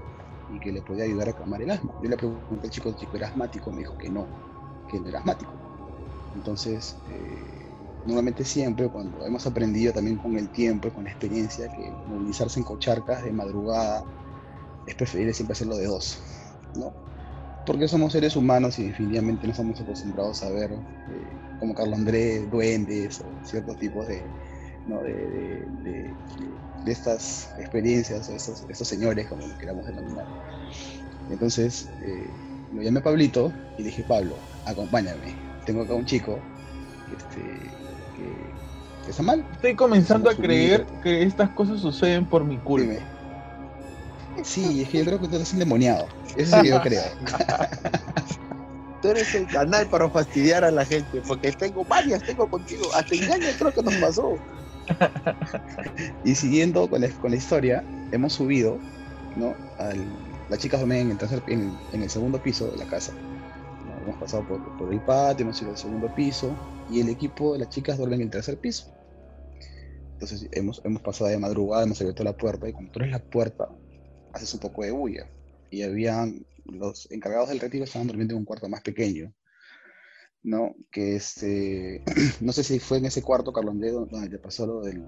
[0.50, 1.94] y que le podía ayudar a calmar el asma.
[2.02, 3.70] Yo le pregunté al chico, ¿el chico era asmático?
[3.72, 4.28] Me dijo que no,
[4.88, 5.52] que no era asmático.
[6.34, 7.53] Entonces, eh,
[8.04, 12.58] normalmente siempre, cuando hemos aprendido también con el tiempo y con la experiencia, que movilizarse
[12.58, 14.04] en cocharcas de madrugada
[14.86, 16.18] es preferible siempre hacerlo de dos,
[16.76, 16.92] ¿no?
[17.66, 20.76] Porque somos seres humanos y definitivamente no estamos acostumbrados a ver, eh,
[21.58, 24.22] como Carlos Andrés, duendes o ciertos tipos de,
[24.86, 25.00] ¿no?
[25.02, 26.12] de,
[26.86, 30.26] estas experiencias, o estos, estos señores, como lo queramos denominar.
[31.30, 32.26] Entonces, eh,
[32.74, 34.34] lo llamé a Pablito y dije, Pablo,
[34.66, 35.34] acompáñame.
[35.64, 36.38] Tengo acá un chico
[37.16, 37.83] este,
[38.16, 39.44] que, está mal.
[39.54, 42.94] Estoy comenzando a creer que estas cosas suceden por mi culpa.
[44.42, 46.06] Sí, es que yo creo que tú estás endemoniado.
[46.36, 47.02] Eso es lo que yo creo.
[49.02, 52.84] tú eres el canal para fastidiar a la gente, porque tengo varias, tengo contigo.
[52.94, 54.36] Hasta engaño creo que nos pasó.
[56.24, 58.78] y siguiendo con la, con la historia, hemos subido,
[59.36, 59.54] ¿no?
[59.78, 60.04] Al,
[60.48, 63.12] las chicas duermen en el, tercer, en, en el segundo piso de la casa.
[64.04, 66.54] Hemos pasado por, por, el patio, hemos ido al segundo piso
[66.90, 68.92] y el equipo de las chicas duerme en el tercer piso.
[70.12, 73.18] Entonces hemos, hemos pasado de madrugada, hemos abierto la puerta y cuando tú eres la
[73.18, 73.68] puerta,
[74.32, 75.26] haces un poco de bulla.
[75.70, 79.32] Y habían, los encargados del retiro estaban durmiendo en un cuarto más pequeño.
[80.44, 80.76] ¿no?
[80.90, 82.04] Que este,
[82.40, 85.02] no sé si fue en ese cuarto, Carlos Andrés, donde te pasó lo del,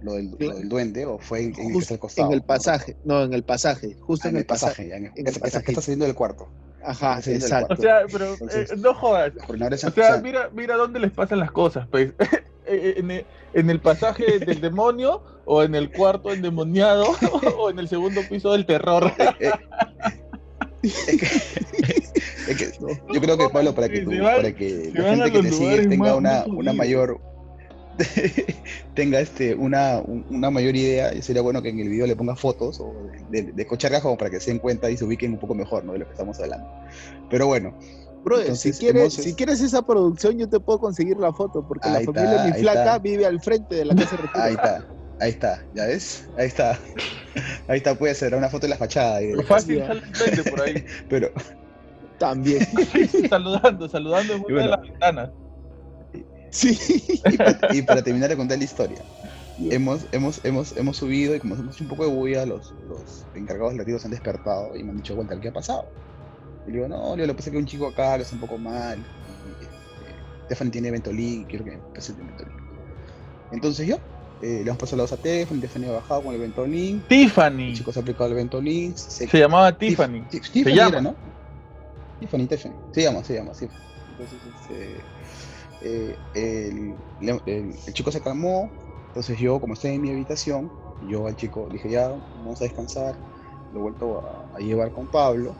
[0.00, 3.24] lo del, lo del duende o fue en, en, el, costado, en el pasaje, no,
[3.24, 4.84] en el pasaje, justo ah, en, el pasaje.
[4.84, 4.96] pasaje.
[4.96, 5.64] En, el, en el pasaje.
[5.64, 6.48] que está saliendo del cuarto.
[6.84, 7.74] Ajá, exacto.
[7.74, 9.32] O sea, pero Entonces, eh, no jodas.
[9.48, 12.12] O sea, o sea, mira, mira dónde les pasan las cosas, pues.
[12.68, 17.06] en, el, en el pasaje del demonio o en el cuarto endemoniado
[17.58, 19.12] o en el segundo piso del terror.
[20.80, 21.26] Es que,
[22.52, 22.72] es que,
[23.12, 26.14] yo creo que Pablo para que, tú, para que la gente que te sigue tenga
[26.14, 27.20] una, una mayor
[28.94, 32.36] tenga este, una, una mayor idea, y sería bueno que en el video le ponga
[32.36, 32.94] fotos o
[33.30, 35.54] de, de, de cochargas como para que se den cuenta y se ubiquen un poco
[35.54, 35.92] mejor ¿no?
[35.92, 36.68] de lo que estamos hablando.
[37.30, 37.74] Pero bueno.
[38.24, 39.14] Brother, Entonces, si, quieres, hemos...
[39.14, 42.44] si quieres esa producción, yo te puedo conseguir la foto, porque ahí la familia está,
[42.44, 42.98] de mi flaca está.
[42.98, 44.86] vive al frente de la casa de Ahí está.
[45.20, 46.28] Ahí está, ¿ya ves?
[46.36, 46.78] Ahí está.
[47.68, 49.18] Ahí está, puede ser una foto de la fachada.
[49.18, 50.84] Pero fácil sale frente por ahí.
[51.08, 51.30] Pero.
[52.18, 52.66] También.
[53.28, 55.30] saludando, saludando en una bueno, de las ventanas.
[56.50, 56.78] Sí.
[57.30, 58.98] Y para, y para, terminar de contar la historia,
[59.70, 63.26] hemos, hemos, hemos, hemos subido y como hemos hecho un poco de bulla, los, los
[63.34, 65.86] encargados se han despertado y me han dicho, cuenta, ¿qué ha pasado?
[66.66, 68.40] Y digo, no, lo que pasa es que hay un chico acá que está un
[68.40, 69.04] poco mal.
[70.46, 72.54] Stephanie tiene Ventolin, quiero que me pase el Ventolin.
[73.52, 73.96] Entonces yo,
[74.42, 77.02] eh, le hemos pasado la voz a Tiffany, Tiffany ha bajado con el Ventolin.
[77.08, 77.68] Tiffany.
[77.68, 78.96] El chico se ha aplicado el Ventolin.
[78.96, 80.22] Se, se llamaba Tiffany.
[80.28, 81.14] Tif Tiffany se llama, era, ¿no?
[82.20, 82.74] Tiffany, Tiffany.
[82.92, 83.68] Se llama, se llama, sí.
[84.12, 85.00] Entonces, este eh,
[85.80, 88.70] el, el, el, chico se calmó,
[89.08, 90.70] entonces yo, como estoy en mi habitación,
[91.08, 93.16] yo al chico dije, ya, vamos a descansar,
[93.72, 94.22] lo he vuelto
[94.54, 95.54] a, llevar con Pablo,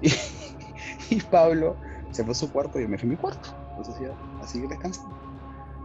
[1.10, 1.76] y, Pablo
[2.10, 4.60] se fue a su cuarto y yo me fui a mi cuarto, entonces ya, así
[4.60, 5.14] descansando.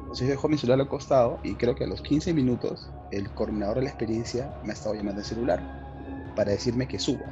[0.02, 3.30] Entonces yo dejó mi celular al costado y creo que a los 15 minutos el
[3.34, 7.26] coordinador de la experiencia me ha estado llamando al celular para decirme que suba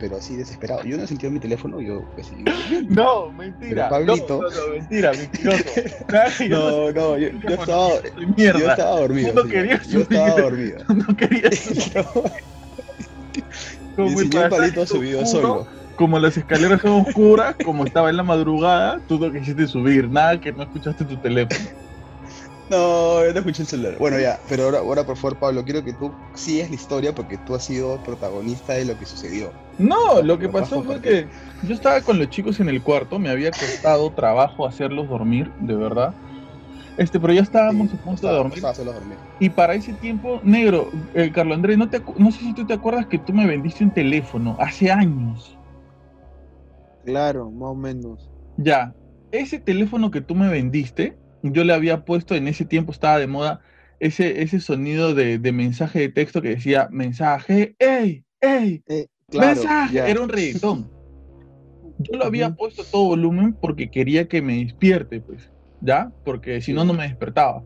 [0.00, 0.82] pero así desesperado.
[0.82, 2.32] Yo no he sentido mi teléfono, yo pues,
[2.88, 3.90] No, mentira.
[3.90, 4.40] Pablito.
[4.40, 5.64] No, no, no mentira, mentiroso.
[6.48, 7.90] no, no, yo, yo, estaba,
[8.36, 9.32] yo estaba dormido.
[9.34, 10.78] No quería yo estaba dormido.
[10.88, 12.06] No quería subir.
[13.94, 15.66] Como el señor Pablito subió solo.
[15.96, 20.40] Como las escaleras son oscuras, como estaba en la madrugada, tú no quisiste subir, nada
[20.40, 21.60] que no escuchaste tu teléfono.
[22.70, 23.98] No, yo no escuché el celular.
[23.98, 27.36] Bueno, ya, pero ahora, ahora por favor, Pablo, quiero que tú sigas la historia porque
[27.38, 29.52] tú has sido protagonista de lo que sucedió.
[29.76, 31.28] No, lo que pasó fue que
[31.62, 35.74] yo estaba con los chicos en el cuarto, me había costado trabajo hacerlos dormir, de
[35.74, 36.14] verdad.
[36.96, 38.62] Este, pero ya estábamos sí, a punto de dormir.
[38.62, 39.18] dormir.
[39.40, 42.74] Y para ese tiempo, negro, eh, Carlos Andrés, no, te, no sé si tú te
[42.74, 45.56] acuerdas que tú me vendiste un teléfono hace años.
[47.02, 48.30] Claro, más o menos.
[48.58, 48.94] Ya,
[49.32, 53.26] ese teléfono que tú me vendiste, yo le había puesto, en ese tiempo estaba de
[53.26, 53.60] moda,
[53.98, 58.24] ese, ese sonido de, de mensaje de texto que decía mensaje, ¡ey!
[58.40, 58.82] ¡ey!
[58.88, 60.90] Eh, claro, mensaje, era un reggaetón.
[61.98, 65.50] Yo lo había puesto a todo volumen porque quería que me despierte, pues,
[65.82, 66.10] ¿ya?
[66.24, 67.62] Porque si no, no me despertaba.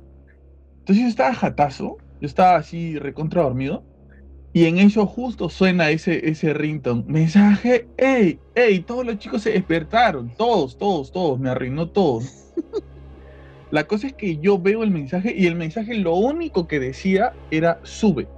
[0.80, 3.84] Entonces yo estaba jatazo, yo estaba así recontra dormido,
[4.52, 8.38] y en eso justo suena ese, ese ringtone, mensaje, ¡ey!
[8.54, 8.80] ¡ey!
[8.80, 12.20] Todos los chicos se despertaron, todos, todos, todos, me arruinó todo.
[13.74, 17.32] La cosa es que yo veo el mensaje y el mensaje lo único que decía
[17.50, 18.28] era sube.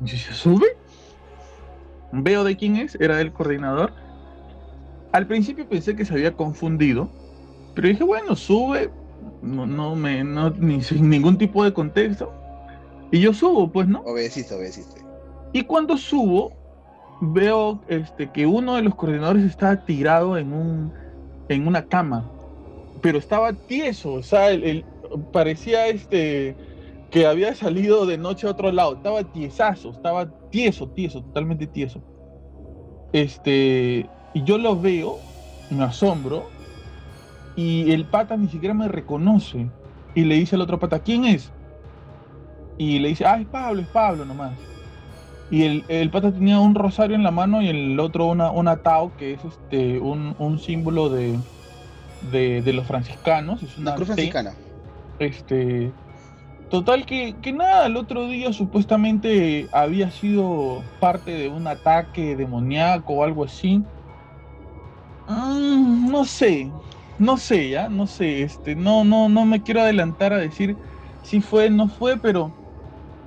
[0.00, 0.66] Yo decía, ¿sube?
[2.10, 3.92] Veo de quién es, era del coordinador.
[5.12, 7.12] Al principio pensé que se había confundido,
[7.76, 8.90] pero dije, bueno, sube,
[9.40, 12.32] no, no me, no, ni sin ningún tipo de contexto.
[13.12, 14.00] Y yo subo, pues, ¿no?
[14.00, 15.00] Obedeciste, obedeciste.
[15.52, 16.50] Y cuando subo,
[17.20, 20.92] veo este, que uno de los coordinadores está tirado en un,
[21.48, 22.28] en una cama,
[23.00, 24.84] pero estaba tieso, o sea, el,
[25.32, 26.56] parecía este
[27.10, 32.00] que había salido de noche a otro lado, estaba tiesazo, estaba tieso, tieso, totalmente tieso.
[33.12, 35.18] Este, y yo lo veo,
[35.70, 36.44] me asombro,
[37.56, 39.68] y el pata ni siquiera me reconoce.
[40.14, 41.50] Y le dice al otro pata, ¿quién es?
[42.78, 44.52] Y le dice, ah, es Pablo, es Pablo nomás.
[45.50, 48.76] Y el, el pata tenía un rosario en la mano y el otro una, una
[48.82, 51.36] tau, que es este, un, un símbolo de,
[52.20, 53.62] de, los franciscanos.
[53.62, 54.54] Es una, cruz franciscana.
[55.18, 55.92] Este,
[56.70, 63.14] total que, que nada, el otro día supuestamente había sido parte de un ataque demoníaco
[63.14, 63.82] o algo así.
[65.28, 66.70] Mm, no sé,
[67.18, 70.76] no sé, ya, no sé, este, no, no, no me quiero adelantar a decir
[71.22, 72.52] si fue, no fue, pero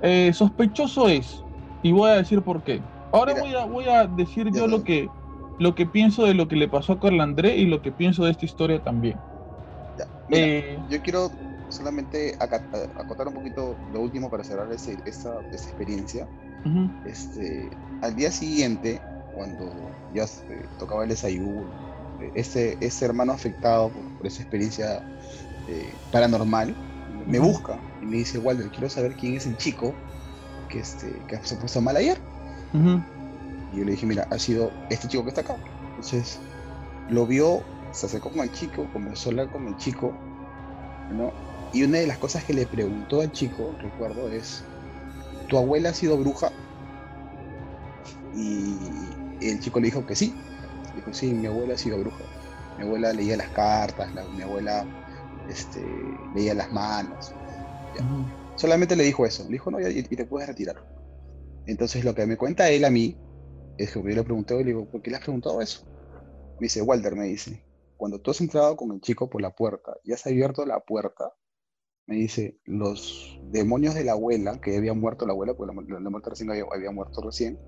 [0.02, 1.42] eh, sospechoso es.
[1.82, 2.82] Y voy a decir por qué.
[3.12, 5.08] Ahora voy a, voy a decir yo lo que,
[5.58, 8.24] lo que pienso de lo que le pasó a Carl André y lo que pienso
[8.24, 9.18] de esta historia también.
[10.30, 11.30] Eh, yo quiero
[11.68, 16.26] solamente acotar un poquito lo último para cerrar ese, esa, experiencia.
[17.06, 17.70] este,
[18.02, 19.00] al día siguiente,
[19.34, 19.70] cuando
[20.14, 20.24] ya
[20.78, 21.64] tocaba el desayuno,
[22.34, 25.02] ese, ese hermano afectado por, esa experiencia
[25.68, 26.74] eh, paranormal
[27.26, 29.94] me busca y me dice, Walter, quiero saber quién es el chico
[30.68, 32.18] que, este, que se puso mal ayer.
[33.74, 35.56] Y yo le dije, mira, ha sido este chico que está acá.
[35.90, 36.38] Entonces,
[37.08, 38.86] lo vio, se acercó con el chico,
[39.26, 40.12] hablar con el chico,
[41.10, 41.32] ¿no?
[41.72, 44.62] Y una de las cosas que le preguntó al chico, recuerdo, es,
[45.48, 46.52] ¿tu abuela ha sido bruja?
[48.32, 48.76] Y
[49.40, 50.32] el chico le dijo que sí.
[50.94, 52.24] Dijo, sí, mi abuela ha sido bruja.
[52.78, 54.84] Mi abuela leía las cartas, mi abuela
[55.48, 55.84] este,
[56.34, 57.32] leía las manos.
[58.54, 59.42] Solamente le dijo eso.
[59.44, 60.76] Le dijo, no, y, te puedes retirar.
[61.66, 63.16] Entonces lo que me cuenta él a mí
[63.78, 65.84] es que yo le pregunté, y le digo, ¿por qué le has preguntado eso?
[66.60, 67.64] Me dice, Walter, me dice,
[67.96, 71.32] cuando tú has entrado con el chico por la puerta y has abierto la puerta,
[72.06, 76.10] me dice, los demonios de la abuela, que había muerto la abuela, porque la, la
[76.10, 77.58] muerte recién había, muerto recién,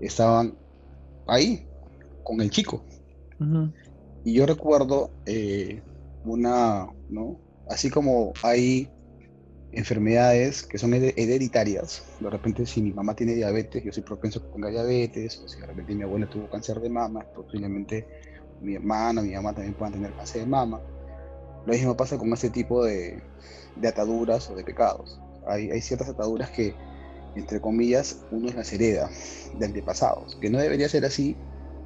[0.00, 0.56] estaban
[1.26, 1.68] ahí,
[2.24, 2.84] con el chico.
[4.24, 5.82] Y yo recuerdo eh,
[6.24, 7.38] una, ¿no?
[7.68, 8.88] Así como hay
[9.72, 12.02] enfermedades que son hereditarias.
[12.20, 15.48] De repente, si mi mamá tiene diabetes, yo soy propenso a que tenga diabetes, o
[15.48, 18.06] si de repente mi abuela tuvo cáncer de mama, posiblemente
[18.60, 20.80] mi hermana, mi mamá también puedan tener cáncer de mama.
[21.64, 23.22] Lo mismo pasa con ese tipo de,
[23.86, 25.20] ataduras o de pecados.
[25.46, 26.74] Hay, hay, ciertas ataduras que,
[27.34, 29.08] entre comillas, uno es las hereda
[29.58, 31.36] de antepasados, que no debería ser así,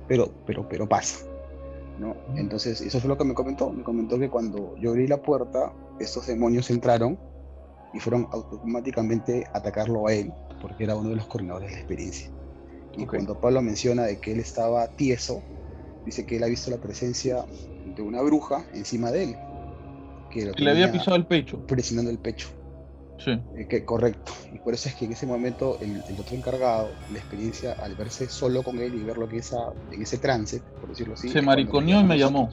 [0.08, 1.24] pero, pero, pero pasa.
[1.98, 2.16] ¿no?
[2.36, 3.70] Entonces, eso fue lo que me comentó.
[3.70, 7.18] Me comentó que cuando yo abrí la puerta, estos demonios entraron
[7.96, 10.30] y fueron automáticamente a atacarlo a él,
[10.60, 12.30] porque era uno de los coordinadores de la experiencia.
[12.96, 15.42] Y cuando Pablo menciona de que él estaba tieso,
[16.04, 17.44] dice que él ha visto la presencia
[17.94, 19.36] de una bruja encima de él.
[20.30, 21.58] Que, le había pisado el pecho.
[21.66, 22.48] Presionando el pecho.
[23.18, 23.30] Sí.
[23.56, 24.32] Eh, que, correcto.
[24.52, 28.28] Y por eso es que en ese momento el, otro encargado, la experiencia, al verse
[28.28, 29.54] solo con él y ver lo que es
[29.90, 31.30] en ese trance, por decirlo así.
[31.30, 32.50] Se mariconeó y me llamó.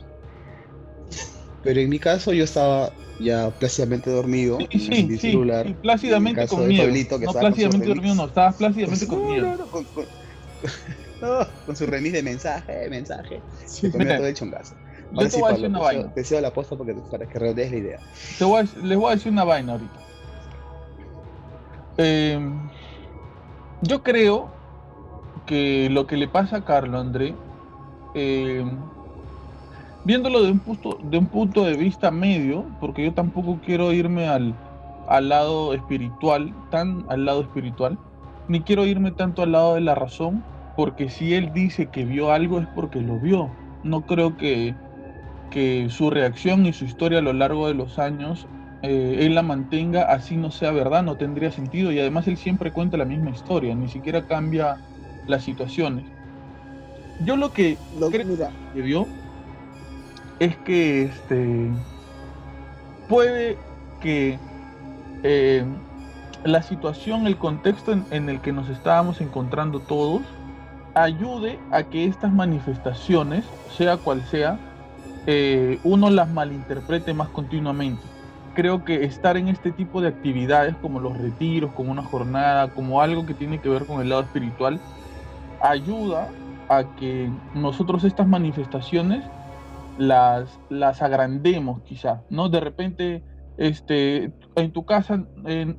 [1.64, 4.58] Pero en mi caso yo estaba ya plácidamente dormido.
[4.70, 5.38] Sí, sí, sí,
[5.82, 6.88] plácidamente con miedo.
[7.20, 9.58] no, plácidamente dormido no, estabas plácidamente con, miedo.
[11.66, 13.42] con, su remis de mensaje, mensaje.
[13.66, 14.76] Sí, todo el chongazo.
[15.12, 16.14] Yo te voy a decir una vaina.
[16.14, 18.00] Te cedo la posta porque, para que rodees la idea.
[18.38, 20.00] Te voy les voy a decir una vaina ahorita.
[21.98, 22.40] Eh,
[23.84, 24.50] yo creo
[25.46, 27.36] que lo que le pasa a Carlos André
[28.16, 28.66] eh,
[30.06, 34.28] viéndolo de un punto de, un punto de vista medio, porque yo tampoco quiero irme
[34.28, 34.56] al,
[35.08, 37.98] al lado espiritual, tan al lado espiritual,
[38.48, 40.44] ni quiero irme tanto al lado de la razón,
[40.76, 43.50] porque si él dice que vio algo es porque lo vio.
[43.84, 44.76] No creo que,
[45.52, 48.48] que su reacción y su historia a lo largo de los años
[48.84, 51.92] eh, él la mantenga así no sea verdad, no tendría sentido.
[51.92, 54.78] Y además él siempre cuenta la misma historia, ni siquiera cambia
[55.26, 56.04] las situaciones.
[57.26, 58.28] Yo lo que lo, creo
[58.74, 59.08] que vio
[60.40, 61.70] es que este,
[63.08, 63.58] puede
[64.02, 64.40] que
[65.24, 65.64] eh,
[66.44, 70.22] la situación, el contexto en, el que nos estábamos encontrando todos,
[70.94, 74.60] ayude a que estas manifestaciones, sea cual sea,
[75.26, 78.04] eh, uno las malinterprete más continuamente.
[78.54, 83.02] Creo que estar en este tipo de actividades como los retiros, como una jornada, como
[83.02, 84.80] algo que tiene que ver con el lado espiritual,
[85.62, 86.28] ayuda
[86.68, 89.24] a que nosotros estas manifestaciones
[89.98, 92.50] las, las agrandemos quizá, ¿no?
[92.50, 93.24] De repente,
[93.58, 95.26] este, en tu casa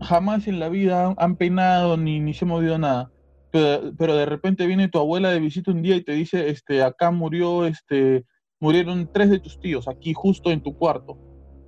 [0.00, 3.10] jamás en la vida han penado ni, ni se ha movido nada,
[3.50, 7.12] pero, de repente viene tu abuela de visita un día y te dice, este, acá
[7.12, 8.24] murió este,
[8.58, 11.16] murieron tres de tus tíos aquí justo en tu cuarto.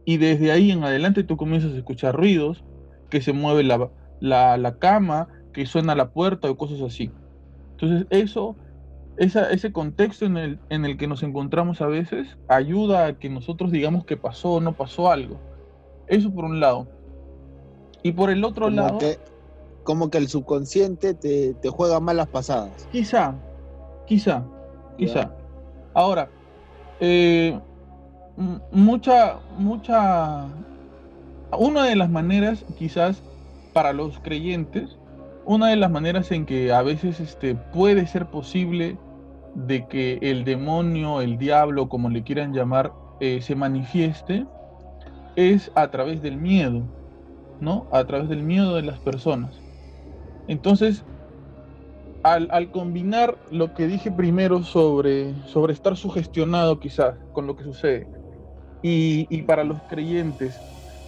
[0.04, 2.64] Y desde ahí en adelante tú comienzas a escuchar ruidos,
[3.08, 3.88] que se mueve la,
[4.18, 7.12] la, la cama, que suena la puerta o cosas así.
[7.72, 8.56] Entonces eso,
[9.16, 13.28] esa, ese contexto en el, en el que nos encontramos a veces ayuda a que
[13.28, 15.38] nosotros digamos que pasó o no pasó algo.
[16.06, 16.86] Eso por un lado.
[18.02, 18.98] Y por el otro lado...
[19.82, 22.88] como que el subconsciente te, te, juega malas pasadas.
[22.90, 23.34] Quizá,
[24.06, 24.42] quizá,
[24.98, 25.30] quizá.
[25.94, 26.28] Ahora,
[27.00, 27.58] eh,
[28.72, 30.46] mucha, mucha...
[31.56, 33.22] Una de las maneras quizás
[33.72, 34.98] para los creyentes
[35.46, 38.98] una de las maneras en que a veces este, puede ser posible
[39.56, 44.46] de que el demonio, el diablo, como le quieran llamar, eh, se manifieste,
[45.34, 46.82] es a través del miedo,
[47.60, 47.86] ¿no?
[47.90, 49.58] A través del miedo de las personas.
[50.46, 51.04] Entonces,
[52.22, 58.06] al, combinar lo que dije primero sobre, sobre estar sugestionado quizás con lo que sucede,
[58.82, 60.60] y, para los creyentes,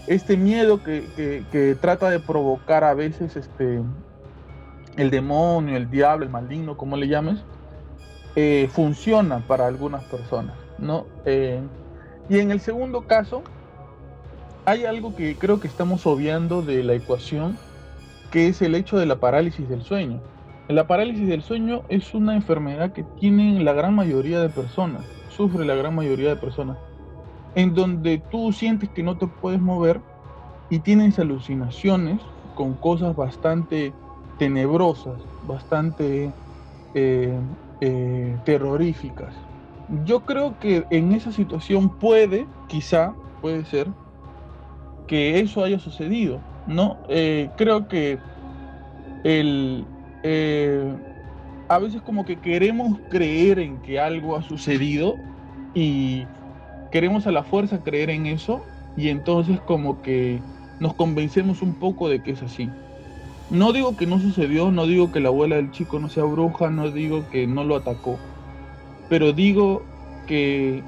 [0.09, 3.83] este miedo que, que, que, trata de provocar a veces este,
[4.97, 7.45] el demonio, el diablo, el maligno, como le llames,
[8.41, 11.07] eh, funciona para algunas personas, ¿no?
[11.25, 11.61] Eh,
[12.29, 13.43] y en el segundo caso,
[14.65, 17.59] hay algo que creo que estamos obviando de la ecuación,
[18.31, 20.21] que es el hecho de la parálisis del sueño.
[20.69, 25.65] La parálisis del sueño es una enfermedad que tienen la gran mayoría de personas, sufre
[25.65, 26.79] la gran mayoría de personas,
[27.57, 30.01] en donde tú sientes que no te puedes mover
[30.71, 32.23] y tienes alucinaciones
[32.55, 33.97] con cosas bastante
[34.37, 36.33] tenebrosas, bastante
[36.95, 37.37] eh,
[37.81, 39.35] eh, terroríficas.
[40.05, 43.89] Yo creo que en esa situación puede, quizá, puede ser,
[45.07, 46.99] que eso haya sucedido, ¿no?
[47.09, 48.19] Eh, creo que
[49.25, 49.87] el,
[51.69, 55.17] a veces como que queremos creer en que algo ha sucedido
[55.75, 56.27] y
[56.91, 58.63] queremos a la fuerza creer en eso
[58.97, 60.43] y entonces como que
[60.81, 62.69] nos convencemos un poco de que es así.
[63.51, 66.71] No digo que no sucedió, no digo que la abuela del chico no sea bruja,
[66.71, 68.19] no digo que no lo atacó,
[69.09, 69.83] pero digo
[70.27, 70.85] que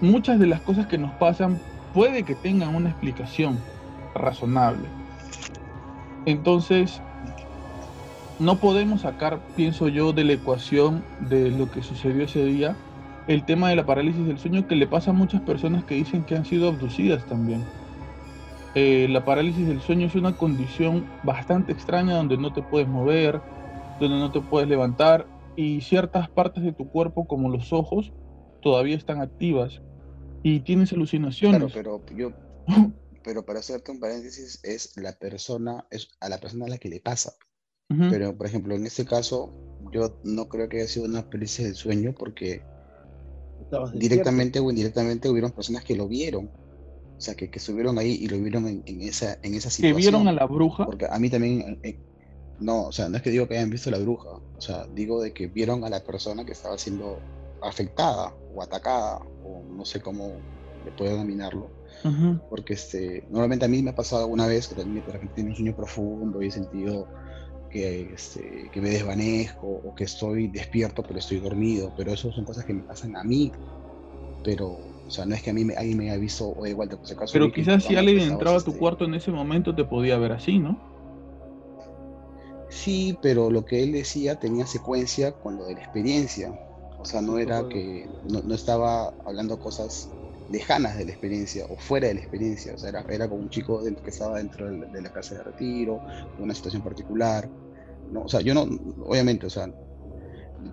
[0.00, 1.60] muchas de las cosas que nos pasan
[1.92, 3.58] puede que tengan una explicación
[4.14, 4.88] razonable.
[6.24, 7.02] Entonces,
[8.38, 12.76] no podemos sacar, pienso yo, de la ecuación de lo que sucedió ese día
[13.26, 16.24] el tema de la parálisis del sueño que le pasa a muchas personas que dicen
[16.24, 17.62] que han sido abducidas también.
[18.80, 23.40] Eh, la parálisis del sueño es una condición bastante extraña donde no te puedes mover,
[23.98, 25.26] donde no te puedes levantar
[25.56, 28.12] y ciertas partes de tu cuerpo como los ojos
[28.62, 29.82] todavía están activas
[30.44, 31.72] y tienes alucinaciones.
[31.72, 32.32] Claro, pero yo,
[33.24, 36.88] pero para hacerte un paréntesis es la persona, es a la persona a la que
[36.88, 37.32] le pasa.
[37.88, 39.52] Pero por ejemplo en este caso
[39.92, 42.62] yo no creo que haya sido una parálisis del sueño porque
[43.94, 46.48] directamente o indirectamente hubieron personas que lo vieron
[47.18, 49.96] o sea, que, que estuvieron ahí y lo vieron en, esa, en esa situación.
[49.96, 50.86] ¿Que vieron a la bruja?
[50.86, 51.98] Porque a mí también, eh,
[52.60, 54.86] no, o sea, no es que digo que hayan visto a la bruja, o sea,
[54.94, 57.18] digo de que vieron a la persona que estaba siendo
[57.60, 60.32] afectada o atacada, o no sé cómo
[60.84, 61.70] le puedo denominarlo.
[62.48, 65.48] Porque este, normalmente a mí me ha pasado alguna vez que también de repente tengo
[65.48, 67.08] un sueño profundo y he sentido
[67.70, 72.44] que, este, que me desvanezco o que estoy despierto pero estoy dormido, pero eso son
[72.44, 73.50] cosas que me pasan a mí,
[74.44, 74.78] pero
[75.08, 77.06] o sea, no es que a mí me, alguien me haya visto o igual, por
[77.06, 77.32] si acaso.
[77.32, 80.32] Pero quizás si alguien entraba a tu este cuarto en ese momento te podía ver
[80.32, 80.78] así, ¿no?
[82.68, 86.52] Sí, pero lo que él decía tenía secuencia con lo de la experiencia.
[86.98, 90.10] O sea, no era que no, estaba hablando cosas
[90.50, 92.74] lejanas de la experiencia o fuera de la experiencia.
[92.74, 96.02] O sea, era, era como un chico que estaba dentro de, la casa de retiro,
[96.38, 97.48] una situación particular.
[98.12, 98.24] ¿no?
[98.24, 98.68] O sea, yo no,
[99.06, 99.72] obviamente, o sea,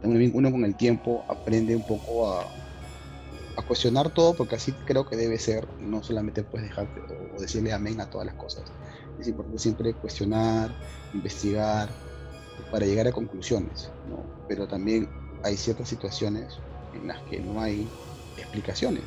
[0.04, 2.65] uno con el tiempo aprende un poco a,
[3.58, 6.88] a cuestionar todo, porque así creo que debe ser, no solamente puedes dejar
[7.36, 8.64] o, decirle amén a todas las cosas.
[9.20, 10.72] Es importante siempre cuestionar,
[11.14, 11.90] investigar,
[12.72, 14.24] para llegar a conclusiones, ¿no?
[14.48, 15.10] Pero también
[15.44, 16.58] hay ciertas situaciones
[16.94, 17.88] en las que no hay
[18.38, 19.04] explicaciones,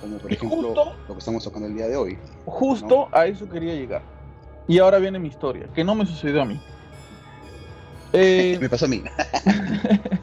[0.00, 0.74] como por ejemplo
[1.08, 2.18] lo que estamos tocando el día de hoy.
[2.44, 4.02] Justo a eso quería llegar.
[4.68, 6.60] Y ahora viene mi historia, que no me sucedió a mí.
[8.60, 9.02] me pasó a mí.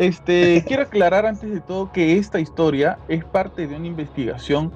[0.00, 4.72] Este, quiero aclarar antes de todo que esta historia es parte de una investigación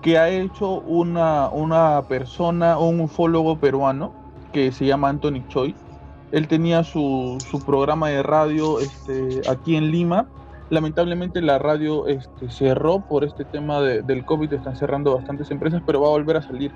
[0.00, 4.14] que ha hecho una, una persona, un ufólogo peruano
[4.54, 5.74] que se llama Anthony Choi.
[6.32, 10.28] Él tenía su, su programa de radio este, aquí en Lima.
[10.70, 15.82] Lamentablemente la radio este, cerró por este tema de, del COVID, están cerrando bastantes empresas,
[15.84, 16.72] pero va a volver a salir.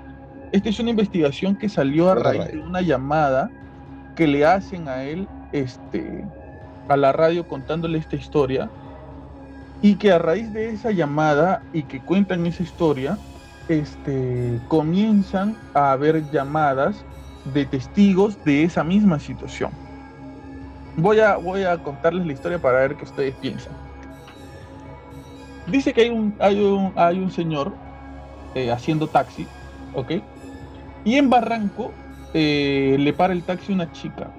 [0.51, 3.49] Esta es una investigación que salió a raíz de una llamada
[4.15, 6.23] que le hacen a él este,
[6.89, 8.73] a la radio contándole esta historia
[9.81, 13.23] Y que a raíz de esa llamada y que cuentan esa historia,
[13.69, 17.07] este, comienzan a haber llamadas
[17.45, 19.79] de testigos de esa misma situación.
[20.95, 23.77] Voy a, voy a contarles la historia para ver qué ustedes piensan.
[25.65, 27.81] Dice que hay un, hay un, hay un señor
[28.53, 29.55] eh, haciendo taxi,
[29.91, 30.13] ¿ok?
[31.03, 31.99] Y en Barranco
[32.33, 34.35] eh, le para el taxi una chica.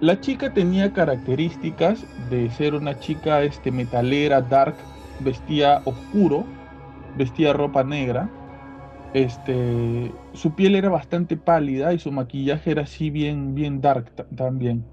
[0.00, 4.74] La chica tenía características de ser una chica este, metalera, dark,
[5.20, 6.46] vestía oscuro,
[7.18, 8.30] vestía ropa negra.
[9.12, 14.86] Este, su piel era bastante pálida y su maquillaje era así bien, bien dark también.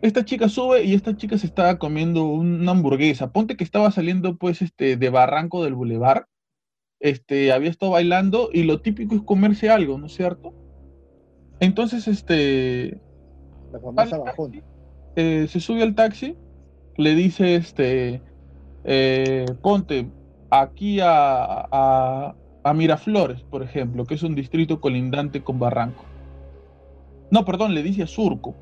[0.00, 3.32] Esta chica sube y esta chica se estaba comiendo una hamburguesa.
[3.32, 6.26] Ponte que estaba saliendo pues este de Barranco del Boulevard.
[7.00, 10.54] Este, había estado bailando y lo típico es comerse algo, ¿no es cierto?
[11.58, 13.00] Entonces, este...
[13.72, 14.20] La famosa
[15.16, 16.36] eh, se sube al taxi,
[16.96, 18.22] le dice, este,
[18.84, 20.08] eh, ponte
[20.50, 26.04] aquí a, a, a Miraflores, por ejemplo, que es un distrito colindante con Barranco.
[27.30, 28.54] No, perdón, le dice a Surco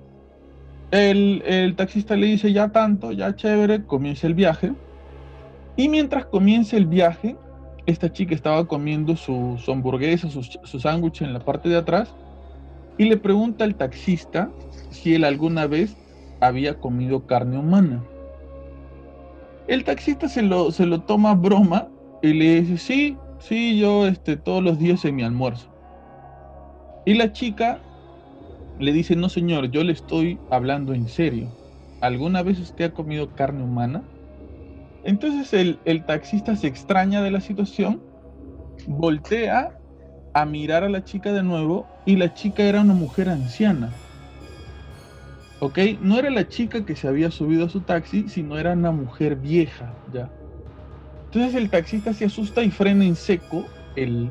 [0.90, 4.72] el, taxista le dice, ya tanto, ya chévere, comienza el viaje.
[5.76, 7.36] Y mientras comienza el viaje,
[7.86, 12.14] esta chica estaba comiendo su, hamburguesa, su, su sándwich en la parte de atrás,
[12.98, 14.50] y le pregunta al taxista
[14.90, 15.96] si él alguna vez
[16.40, 18.04] había comido carne humana.
[19.66, 21.88] El taxista se lo, se lo toma broma
[22.22, 25.68] y le dice, sí, sí, yo este, todos los días en mi almuerzo.
[27.06, 27.80] Y la chica
[28.78, 31.48] le dice, no señor, yo le estoy hablando en serio.
[32.00, 34.02] ¿Alguna vez usted ha comido carne humana?
[35.04, 38.02] Entonces el, taxista se extraña de la situación,
[38.86, 39.77] voltea
[40.40, 43.90] a mirar a la chica de nuevo y la chica era una mujer anciana.
[45.60, 45.78] ¿Ok?
[46.00, 49.36] No era la chica que se había subido a su taxi, sino era una mujer
[49.36, 50.30] vieja, ya.
[51.26, 53.64] Entonces el taxista se asusta y frena en seco
[53.96, 54.30] el,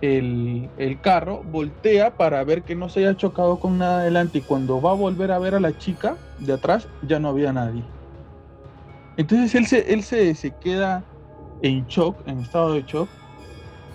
[0.00, 4.80] el, carro, voltea para ver que no se haya chocado con nada adelante y cuando
[4.80, 7.84] va a volver a ver a la chica de atrás ya no había nadie.
[9.16, 11.04] Entonces él se, él se, se queda
[11.62, 13.08] en shock, en estado de shock,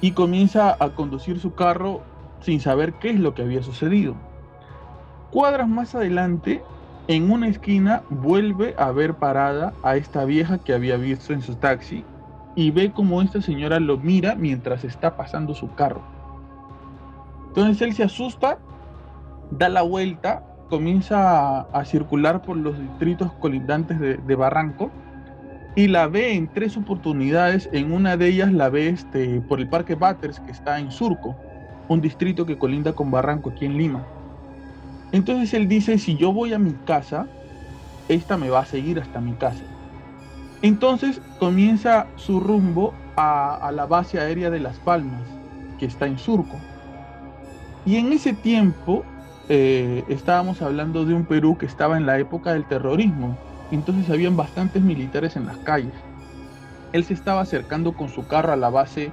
[0.02, 2.02] y comienza a conducir su carro
[2.42, 4.16] sin saber qué es lo que había sucedido.
[5.32, 6.62] Cuadras más adelante,
[7.08, 11.56] en una esquina, vuelve a ver parada a esta vieja que había visto en su
[11.56, 12.04] taxi
[12.56, 16.02] y ve como esta señora lo mira mientras está pasando su carro.
[17.48, 18.58] Entonces él se asusta,
[19.52, 24.90] da la vuelta, comienza a, circular por los distritos colindantes de, Barranco
[25.76, 27.70] y la ve en tres oportunidades.
[27.72, 31.36] En una de ellas la ve este, por el Parque Batters que está en Surco,
[31.88, 34.06] un distrito que colinda con Barranco aquí en Lima.
[35.12, 37.28] Entonces él dice, si yo voy a mi casa,
[38.08, 39.64] esta me va a seguir hasta mi casa.
[40.62, 45.22] Entonces comienza su rumbo a, la base aérea de Las Palmas,
[45.80, 46.58] que está en Surco.
[47.86, 49.04] Y en ese tiempo
[49.50, 53.38] eh, estábamos hablando de un Perú que estaba en la época del terrorismo,
[53.76, 55.94] entonces habían bastantes militares en las calles.
[56.94, 59.12] Él se estaba acercando con su carro a la base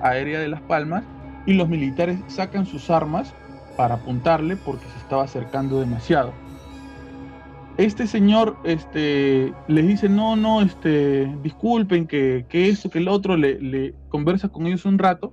[0.00, 1.04] aérea de Las Palmas
[1.46, 3.34] y los militares sacan sus armas
[3.76, 6.32] para apuntarle porque se estaba acercando demasiado
[7.78, 13.36] este señor este, les dice, no, no, este, disculpen que, que esto, que el otro,
[13.36, 15.32] le, conversa con ellos un rato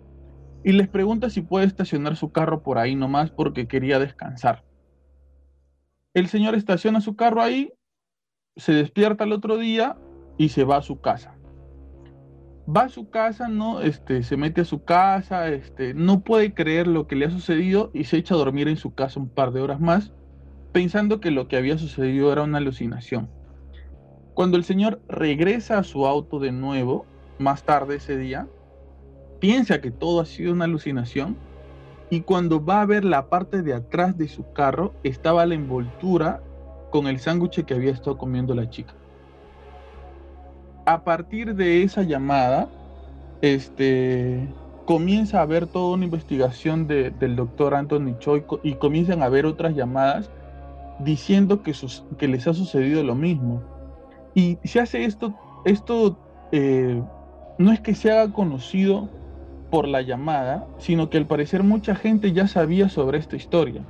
[0.63, 4.63] y les pregunta si puede estacionar su carro por ahí nomás porque quería descansar.
[6.13, 7.73] El señor estaciona su carro ahí,
[8.55, 9.97] se despierta el otro día
[10.37, 11.35] y se va a su casa.
[12.67, 16.87] Va a su casa, no, este, se mete a su casa, este, no puede creer
[16.87, 19.51] lo que le ha sucedido y se echa a dormir en su casa un par
[19.51, 20.13] de horas más
[20.75, 23.29] pensando que lo que había sucedido era una alucinación.
[24.33, 27.05] Cuando el señor regresa a su auto de nuevo,
[27.39, 28.49] más tarde ese día,
[29.39, 31.37] piensa que todo ha sido una alucinación
[32.09, 36.43] y cuando va a ver la parte de atrás de su carro estaba la envoltura
[36.95, 38.93] con el sándwich que había estado comiendo la chica.
[40.85, 42.69] A partir de esa llamada,
[43.41, 44.47] este,
[44.85, 49.75] comienza a haber toda una investigación del doctor Anthony Choi y comienzan a haber otras
[49.75, 50.29] llamadas
[50.99, 51.73] diciendo que,
[52.17, 53.61] que les ha sucedido lo mismo.
[54.33, 55.35] Y se hace esto,
[55.65, 56.17] esto
[56.53, 57.03] eh,
[57.57, 59.09] no es que se haga conocido
[59.69, 63.83] por la llamada, sino que al parecer mucha gente ya sabía sobre esta historia.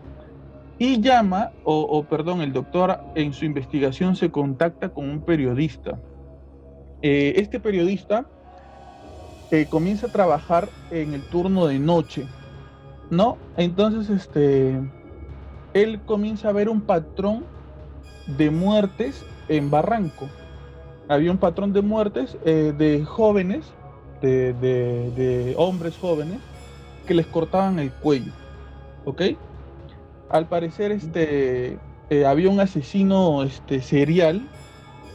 [0.77, 5.97] Y llama, o, perdón, el doctor en su investigación se contacta con un periodista.
[7.01, 8.25] Eh, este periodista
[9.51, 12.25] eh, comienza a trabajar en el turno de noche,
[13.09, 13.37] ¿no?
[13.55, 14.81] Entonces, este,
[15.73, 17.45] él comienza a ver un patrón
[18.27, 20.27] de muertes en Barranco.
[21.07, 23.65] había un patrón de muertes eh, de jóvenes,
[24.21, 26.39] de, hombres jóvenes,
[27.05, 28.33] que les cortaban el cuello.
[29.05, 29.21] ¿Ok?
[30.29, 31.77] Al parecer, este,
[32.09, 34.47] eh, había un asesino este, serial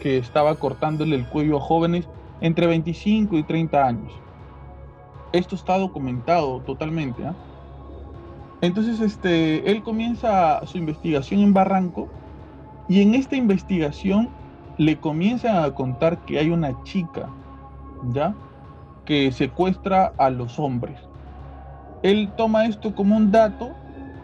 [0.00, 2.08] que estaba cortándole el cuello a jóvenes
[2.40, 4.12] entre 25 y 30 años.
[5.32, 7.24] Esto está documentado totalmente.
[7.24, 7.34] ¿ah?
[8.60, 12.08] Entonces, este, él comienza su investigación en Barranco
[12.88, 14.28] y en esta investigación
[14.76, 17.28] le comienzan a contar que hay una chica,
[18.12, 18.34] ¿ya?
[19.04, 20.98] Que secuestra a los hombres.
[22.02, 23.70] Él toma esto como un dato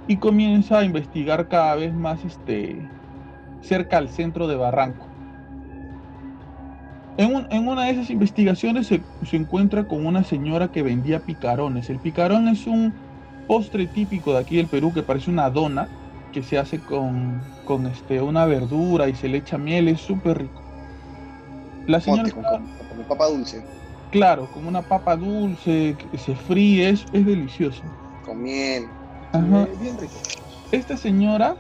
[0.08, 2.80] y comienza a investigar cada vez más este,
[3.60, 5.06] cerca al centro de Barranco.
[7.18, 11.88] En, una de esas investigaciones se, se, encuentra con una señora que vendía picarones.
[11.88, 12.92] El picarón es un
[13.46, 15.88] postre típico de aquí del Perú que parece una dona
[16.32, 20.42] que se hace con, con este, una verdura y se le echa miel, es súper
[20.42, 20.62] rico.
[21.86, 22.30] La señora...
[22.30, 22.44] con,
[23.08, 23.64] papa dulce.
[24.10, 27.82] Claro, como una papa dulce, que se fríe, es, es delicioso.
[28.24, 28.84] Con miel.
[29.32, 30.14] Bien rico.
[30.72, 31.56] Esta señora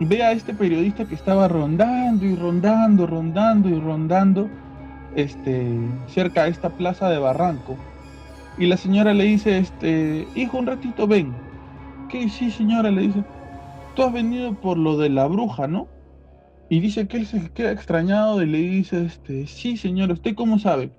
[0.00, 4.48] ve a este periodista que estaba rondando y rondando, rondando y rondando
[5.16, 5.78] este,
[6.08, 7.76] cerca de esta plaza de Barranco.
[8.58, 11.32] Y la señora le dice, este, hijo, un ratito ven.
[12.08, 12.28] ¿Qué?
[12.28, 13.24] Sí, señora, le dice,
[13.94, 15.88] tú has venido por lo de la bruja, ¿no?
[16.68, 20.58] Y dice que él se queda extrañado y le dice, este, sí, señora, ¿usted cómo
[20.58, 20.92] sabe?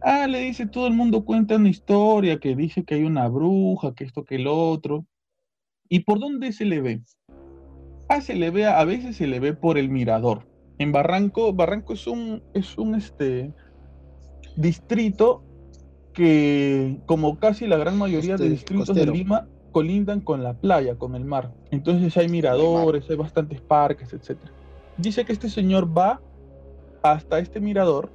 [0.00, 3.94] Ah, le dice, todo el mundo cuenta una historia que dice que hay una bruja,
[3.94, 5.06] que esto, que el otro.
[5.88, 7.02] ¿Y por dónde se le ve?
[8.08, 10.46] Ah, se le ve, a veces se le ve por el mirador.
[10.78, 13.52] En Barranco, Barranco es un, es un este,
[14.56, 15.42] distrito
[16.12, 21.16] que, como casi la gran mayoría de distritos de Lima, colindan con la playa, con
[21.16, 21.52] el mar.
[21.70, 24.38] Entonces hay miradores, hay bastantes parques, etc.
[24.96, 26.20] Dice que este señor va
[27.02, 28.10] hasta este mirador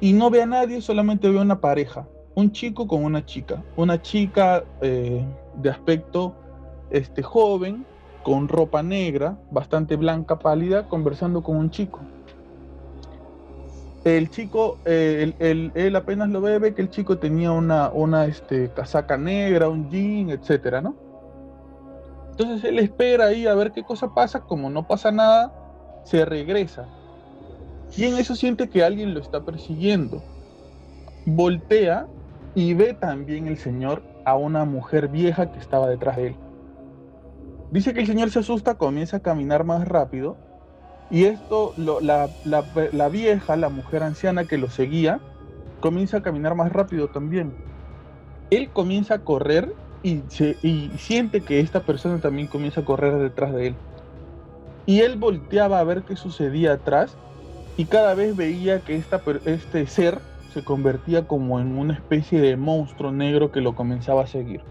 [0.00, 3.64] y no ve a nadie, solamente ve a una pareja, un chico con una chica,
[3.76, 5.24] una chica eh,
[5.60, 6.36] de aspecto
[6.90, 7.84] este, joven,
[8.22, 12.00] con ropa negra, bastante blanca, pálida, conversando con un chico.
[14.04, 15.32] El chico, eh,
[15.74, 19.90] él, apenas lo ve, ve que el chico tenía una, una este, casaca negra, un
[19.90, 20.94] jean, etcétera, ¿no?
[22.30, 25.52] Entonces él espera ahí a ver qué cosa pasa, como no pasa nada,
[26.04, 26.86] se regresa.
[27.96, 30.22] Y en eso siente que alguien lo está persiguiendo.
[31.24, 32.06] Voltea
[32.54, 36.36] y ve también el señor a una mujer vieja que estaba detrás de él.
[37.70, 40.36] Dice que el señor se asusta, comienza a caminar más rápido
[41.10, 45.20] y esto, la, vieja, la mujer anciana que lo seguía,
[45.80, 47.52] comienza a caminar más rápido también.
[48.50, 50.22] Él comienza a correr y,
[50.62, 53.76] y siente que esta persona también comienza a correr detrás de él.
[54.86, 57.16] Y él volteaba a ver qué sucedía atrás
[57.76, 60.20] y cada vez veía que esta, este ser
[60.52, 64.62] se convertía como en una especie de monstruo negro que lo comenzaba a seguir.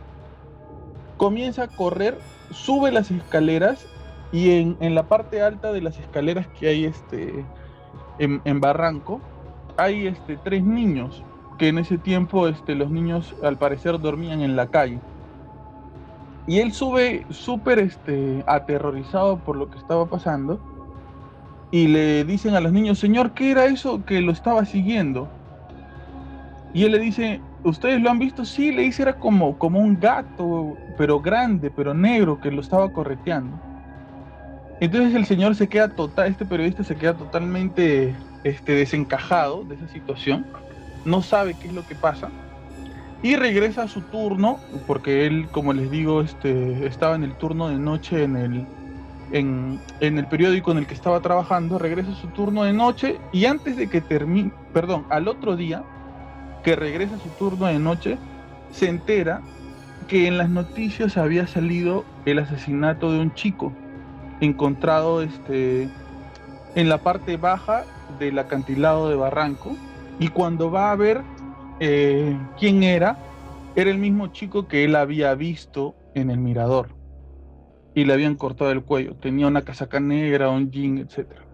[1.17, 2.17] Comienza a correr,
[2.51, 3.85] sube las escaleras
[4.31, 7.45] y en, la parte alta de las escaleras que hay este,
[8.19, 9.21] en, Barranco,
[9.77, 11.23] hay este, tres niños,
[11.57, 14.99] que en ese tiempo este, los niños al parecer dormían en la calle.
[16.47, 20.59] Y él sube súper este, aterrorizado por lo que estaba pasando
[21.71, 25.27] y le dicen a los niños, Señor, ¿qué era eso que lo estaba siguiendo?
[26.73, 28.45] Y él le dice, ¿ustedes lo han visto?
[28.45, 32.91] Sí, le dice, era como, como un gato, pero grande, pero negro, que lo estaba
[32.91, 33.59] correteando.
[34.79, 39.87] Entonces el señor se queda total, este periodista se queda totalmente este, desencajado de esa
[39.87, 40.45] situación,
[41.05, 42.29] no sabe qué es lo que pasa
[43.25, 47.69] y regresa a su turno, porque él, como les digo, este, estaba en el turno
[47.69, 48.67] de noche en el,
[49.31, 53.19] en, en, el periódico en el que estaba trabajando, regresa a su turno de noche
[53.31, 55.83] y antes de que termine, perdón, al otro día,
[56.65, 58.17] que regresa a su turno de noche,
[58.71, 59.43] se entera
[60.07, 63.71] que en las noticias había salido el asesinato de un chico
[64.41, 65.87] encontrado este,
[66.73, 67.85] en la parte baja
[68.19, 69.77] del acantilado de Barranco
[70.19, 71.21] y cuando va a ver
[71.79, 73.15] eh, quién era,
[73.75, 76.89] era el mismo chico que él había visto en el mirador
[77.93, 81.44] y le habían cortado el cuello, tenía una casaca negra, un jean, etc.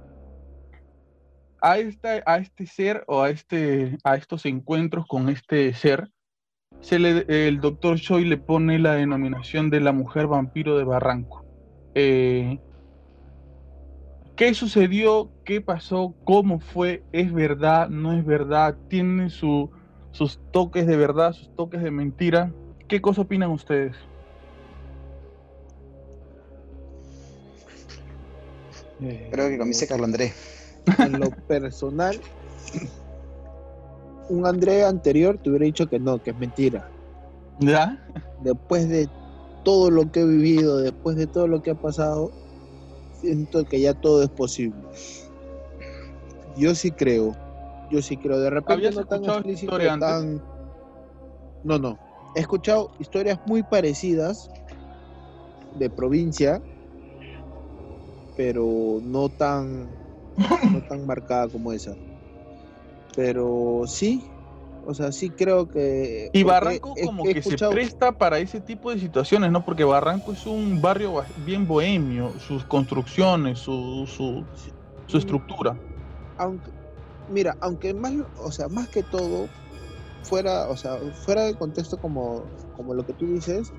[1.61, 6.09] A, esta, a este ser o a, este, a estos encuentros con este ser,
[6.81, 11.45] se le, el doctor Choi le pone la denominación de la mujer vampiro de Barranco.
[11.93, 12.59] Eh,
[14.35, 15.29] ¿Qué sucedió?
[15.45, 16.15] ¿Qué pasó?
[16.23, 17.03] ¿Cómo fue?
[17.11, 17.89] ¿Es verdad?
[17.89, 18.75] ¿No es verdad?
[18.87, 19.69] ¿Tiene sus
[20.51, 22.51] toques de verdad, sus toques de mentira?
[22.87, 23.95] ¿Qué cosa opinan ustedes?
[28.99, 30.60] Creo que comience Carlos Andrés.
[30.99, 32.19] En lo personal,
[34.29, 36.89] un André anterior te hubiera dicho que no, que es mentira.
[37.59, 38.03] ¿Ya?
[38.41, 39.07] Después de
[39.63, 42.31] todo lo que he vivido, después de todo lo que ha pasado,
[43.13, 44.81] siento que ya todo es posible.
[46.57, 47.35] Yo sí creo,
[47.91, 48.39] yo sí creo.
[48.39, 50.41] De repente no tan explícito, tan...
[51.63, 51.99] No, no.
[52.35, 54.49] He escuchado historias muy parecidas
[55.77, 56.61] de provincia,
[58.35, 59.89] pero no tan,
[60.37, 61.95] no tan marcada como esa.
[63.15, 64.23] Pero sí,
[64.85, 66.29] o sea, sí creo que...
[66.33, 69.63] Y Barranco como que se presta para ese tipo de situaciones, ¿no?
[69.63, 74.43] Porque Barranco es un barrio bien bohemio, sus construcciones, su, su,
[75.07, 75.77] su estructura.
[76.37, 76.71] Aunque,
[77.29, 79.47] mira, aunque más, o sea, más que todo,
[80.23, 82.43] fuera, o sea, fuera del contexto como,
[82.75, 83.71] como lo que tú dices,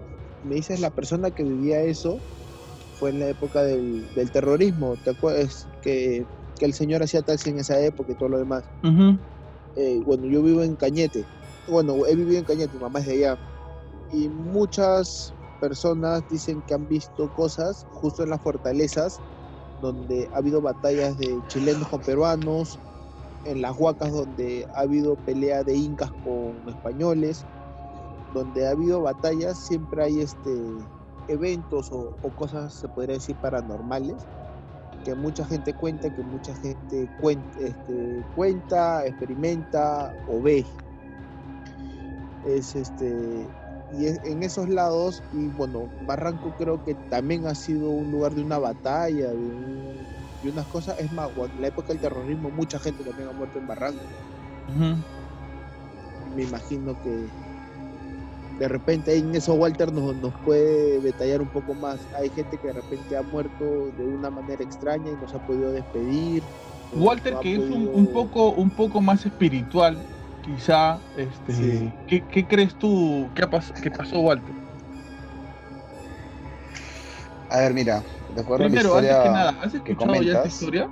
[0.45, 2.19] me dices la persona que vivía eso
[2.99, 5.67] fue en la época del, terrorismo, ¿te acuerdas?
[5.83, 6.25] Que,
[6.63, 8.65] que, el señor hacía taxi en esa época y todo lo demás.
[9.75, 11.25] Eh, bueno, yo vivo en Cañete,
[11.69, 13.39] bueno, he vivido en Cañete, mamá es de allá,
[14.13, 19.21] y muchas personas dicen que han visto cosas justo en las fortalezas,
[19.81, 22.79] donde ha habido batallas de chilenos con peruanos,
[23.45, 27.45] en las huacas donde ha habido pelea de incas con españoles,
[28.35, 30.51] donde ha habido batallas, siempre hay este
[31.29, 34.27] eventos o, cosas, se podría decir, paranormales,
[35.03, 40.65] que mucha gente cuenta, que mucha gente cuenta, este, cuenta experimenta o ve.
[42.47, 43.47] Es este,
[43.99, 48.43] y en esos lados, y bueno, Barranco creo que también ha sido un lugar de
[48.43, 50.99] una batalla, de, unas cosas.
[50.99, 54.01] Es más, en la época del terrorismo, mucha gente también ha muerto en Barranco.
[56.35, 57.29] Me imagino que
[58.63, 61.99] de repente en eso Walter nos, nos puede detallar un poco más.
[62.17, 65.73] Hay gente que de repente ha muerto de una manera extraña y nos ha podido
[65.73, 66.45] despedir.
[66.95, 69.99] Walter, que es un, poco, un poco más espiritual,
[70.45, 73.27] quizá, este, ¿qué, crees tú?
[73.35, 73.49] ¿Qué,
[73.83, 74.55] ¿Qué pasó, Walter?
[77.51, 78.01] A ver, mira,
[78.33, 80.89] de acuerdo Primero, antes que nada, ¿has escuchado ya esta historia?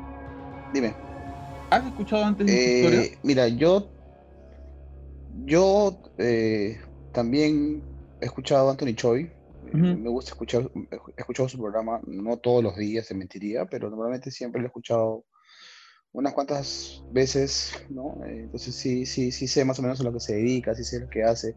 [0.75, 0.93] Dime.
[1.71, 3.01] ¿Has escuchado antes de esta historia?
[3.03, 3.87] Eh, mira, yo,
[5.45, 6.81] yo eh,
[7.13, 7.85] también
[8.21, 9.23] he escuchado a Anthony Choi.
[9.23, 13.91] Eh, me gusta escuchar, he escuchado su programa, no todos los días, se mentiría, pero
[13.91, 15.27] normalmente siempre lo he escuchado
[16.13, 18.17] unas cuantas veces, ¿no?
[18.25, 20.85] Eh, entonces sí, sí, sí sé más o menos a lo que se dedica, sí
[20.85, 21.57] sé lo que hace.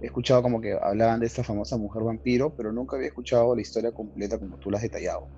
[0.00, 3.62] He escuchado como que hablaban de esta famosa mujer vampiro, pero nunca había escuchado la
[3.62, 5.30] historia completa como tú la has detallado.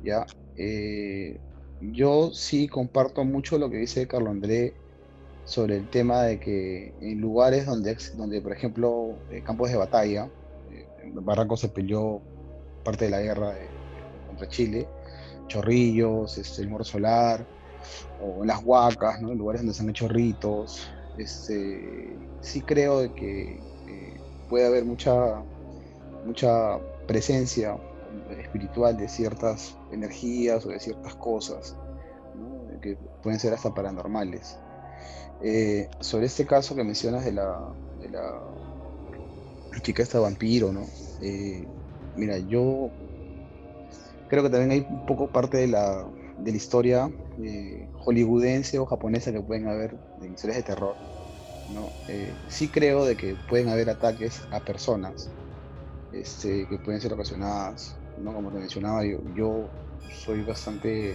[0.00, 0.26] ¿Ya?
[0.56, 1.40] Eh,
[1.80, 4.83] yo sí comparto mucho lo que dice Carlos André
[5.44, 10.28] sobre el tema de que en lugares donde, donde por ejemplo, eh, campos de batalla,
[11.02, 12.20] en Barranco se peleó
[12.82, 13.54] parte de la guerra
[14.26, 14.88] contra Chile,
[15.48, 17.44] Chorrillos, este, el Moro Solar,
[18.22, 19.32] o las Huacas, ¿no?
[19.32, 20.88] en lugares donde se han hecho ritos.
[21.18, 25.42] Este, sí creo de que eh, puede haber mucha,
[26.24, 27.76] mucha presencia
[28.38, 31.76] espiritual de ciertas energías o de ciertas cosas
[32.80, 34.58] que pueden ser hasta paranormales.
[35.46, 37.54] Eh, sobre este caso que mencionas de la,
[38.00, 38.40] de la
[39.82, 40.86] chica esta vampiro, ¿no?
[41.20, 41.68] Eh,
[42.16, 42.88] mira, yo
[44.30, 46.02] creo que también hay un poco parte de la,
[46.38, 47.10] de la historia
[47.42, 50.96] eh, hollywoodense o japonesa que pueden haber en historias de terror.
[51.74, 51.90] ¿no?
[52.48, 55.30] Sí creo de que pueden haber ataques a personas
[56.12, 58.32] este, que pueden ser ocasionadas, ¿no?
[58.32, 59.68] como te mencionaba, yo,
[60.24, 61.14] soy bastante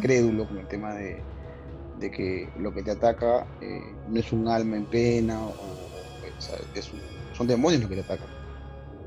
[0.00, 1.22] crédulo con el tema de,
[1.98, 3.46] de, que lo que te ataca
[4.08, 5.54] no es un alma en pena, o,
[7.36, 8.28] son demonios los que te atacan.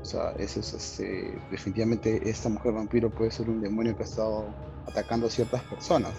[0.00, 4.06] O sea, eso es, este, definitivamente esta mujer vampiro puede ser un demonio que ha
[4.06, 4.46] estado
[4.86, 6.12] atacando a ciertas personas.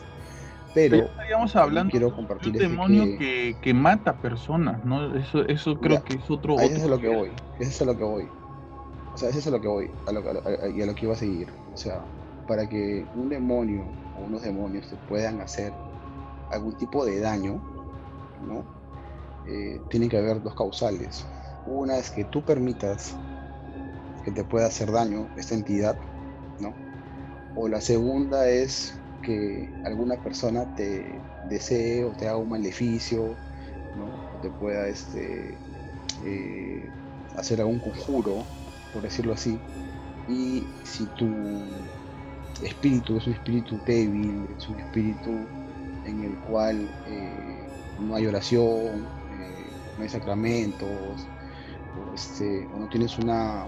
[0.74, 5.18] Pero, estaríamos hablando quiero compartir de un demonio que, que, mata personas, ¿no?
[5.18, 6.60] Eso, eso creo que es otro.
[6.60, 7.30] Eso es a lo que voy.
[7.60, 8.28] Eso es a lo que voy.
[9.14, 9.92] O sea, eso es a lo que voy.
[10.08, 10.22] A lo,
[10.70, 11.50] y a lo que iba a seguir.
[11.74, 12.02] O sea,
[12.48, 13.84] para que un demonio
[14.18, 15.74] o unos demonios te puedan hacer
[16.52, 17.62] algún tipo de daño,
[18.45, 18.64] ¿no?
[19.47, 21.26] Eh, tienen que haber dos causales.
[21.66, 23.16] Una es que tú permitas
[24.24, 25.97] que te pueda hacer daño esta entidad,
[26.60, 26.74] ¿no?
[27.56, 28.93] O la segunda es
[29.24, 33.36] que alguna persona te desee o te haga un maleficio,
[33.97, 34.06] ¿no?
[34.38, 35.58] O te pueda este,
[36.26, 36.89] eh,
[37.36, 38.43] hacer algún conjuro,
[38.93, 39.60] por decirlo así.
[40.28, 41.28] Y si tu
[42.64, 45.32] espíritu es un espíritu débil, es un espíritu
[46.06, 47.68] en el cual eh,
[47.99, 49.66] no hay oración, eh,
[49.97, 53.68] no hay sacramentos, o, este, no tienes una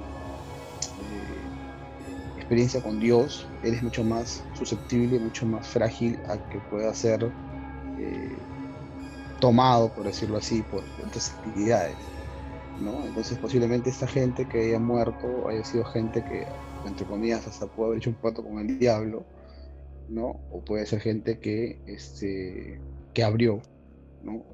[2.44, 7.32] experiencia con Dios, eres mucho más susceptible, mucho más frágil a que pueda ser
[7.98, 8.38] eh,
[9.40, 11.96] tomado, por decirlo así, por otras actividades.
[12.80, 13.06] ¿no?
[13.06, 16.46] Entonces posiblemente esta gente que haya muerto haya sido gente que,
[16.86, 19.24] entre comillas, hasta puede haber hecho un pacto con el diablo,
[20.10, 20.42] ¿no?
[20.52, 22.80] O puede ser gente que, este,
[23.14, 23.62] que abrió
[24.24, 24.46] ¿no?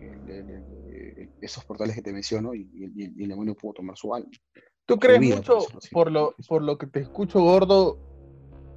[1.41, 2.67] esos portales que te menciono y,
[3.17, 4.29] el demonio pudo tomar su alma.
[4.85, 5.59] ¿Tú crees mucho,
[5.91, 7.99] por lo, por lo que te escucho, Gordo,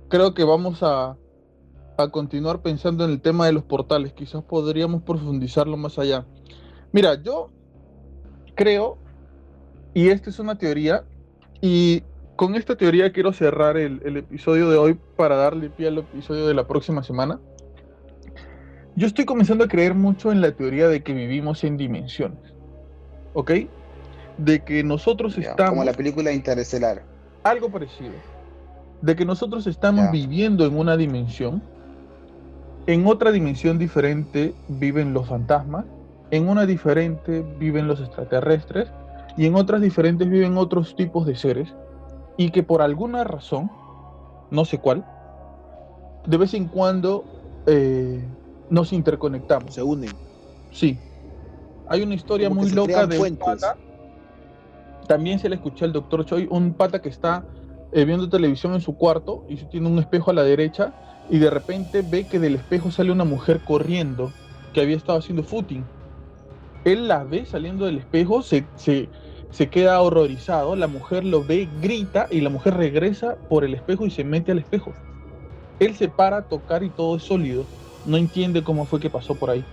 [0.08, 1.16] creo que vamos a,
[1.96, 4.12] a continuar pensando en el tema de los portales.
[4.12, 6.26] Quizás podríamos profundizarlo más allá.
[6.92, 7.50] Mira, yo
[8.54, 8.98] creo,
[9.94, 11.04] y esta es una teoría,
[11.62, 12.02] y
[12.36, 16.54] con esta teoría quiero cerrar el, episodio de hoy para darle pie al episodio de
[16.54, 17.38] la próxima semana.
[18.94, 22.54] Yo estoy comenzando a creer mucho en la teoría de que vivimos en dimensiones.
[23.32, 23.52] ¿Ok?
[24.38, 25.70] De que nosotros estamos.
[25.70, 27.02] Como la película Interestelar.
[27.42, 28.12] Algo parecido.
[29.00, 31.62] De que nosotros estamos viviendo en una dimensión
[32.86, 35.84] en otra dimensión diferente viven los fantasmas,
[36.32, 38.90] en una diferente viven los extraterrestres
[39.36, 41.72] y en otras diferentes viven otros tipos de seres
[42.36, 43.70] y que por alguna razón,
[44.50, 45.04] no sé cuál,
[46.26, 47.24] de vez en cuando
[47.66, 48.24] eh,
[48.70, 49.74] nos interconectamos.
[49.74, 50.10] Se unen.
[50.70, 50.98] Sí.
[51.88, 53.76] Hay una historia muy loca de un pata.
[55.06, 57.44] También se le escuché al doctor Choi, un pata que está
[57.92, 60.94] eh, viendo televisión en su cuarto y tiene un espejo a la derecha
[61.28, 64.32] y de repente ve que del espejo sale una mujer corriendo
[64.72, 65.84] que había estado haciendo footing.
[66.84, 69.08] Él la ve saliendo del espejo, se, se,
[69.68, 74.10] queda horrorizado, la mujer lo ve, grita y la mujer regresa por el espejo y
[74.10, 74.92] se mete al espejo.
[75.78, 77.64] Él se para a tocar y todo es sólido,
[78.06, 79.64] no entiende cómo fue que pasó por ahí.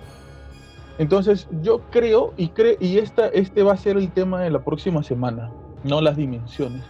[0.97, 2.51] Entonces yo creo y,
[2.81, 5.49] y esta, este va a ser el tema de la próxima semana,
[5.83, 6.83] no las dimensiones.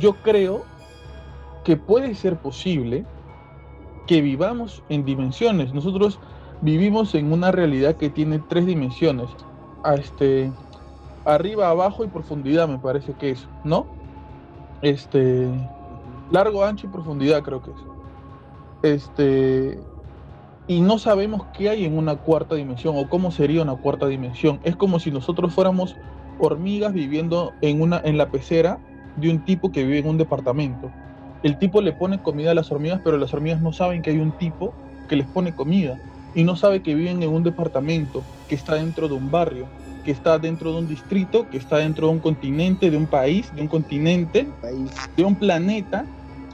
[0.00, 0.64] Yo creo
[1.64, 3.04] que puede ser posible
[4.06, 5.74] que vivamos en dimensiones.
[5.74, 6.20] Nosotros
[6.60, 9.28] vivimos en una realidad que tiene tres dimensiones.
[9.82, 10.52] A este,
[11.26, 13.86] arriba, abajo y profundidad me parece que es, ¿no?
[14.82, 15.48] Este,
[16.30, 17.76] largo, ancho y profundidad creo que es.
[18.82, 19.80] Este,
[20.66, 24.60] y no sabemos qué hay en una cuarta dimensión o cómo sería una cuarta dimensión.
[24.62, 25.96] Es como si nosotros fuéramos
[26.38, 28.80] hormigas viviendo en una en la pecera
[29.16, 30.92] de un tipo que vive en un departamento
[31.46, 34.18] el tipo le pone comida a las hormigas, pero las hormigas no saben que hay
[34.18, 34.74] un tipo
[35.08, 36.00] que les pone comida
[36.34, 39.70] y no sabe que viven en un departamento, que está dentro de un barrio,
[40.06, 43.52] que está dentro de un distrito, que está dentro de un continente, de un país,
[43.56, 44.46] de un continente,
[45.16, 46.04] de un planeta,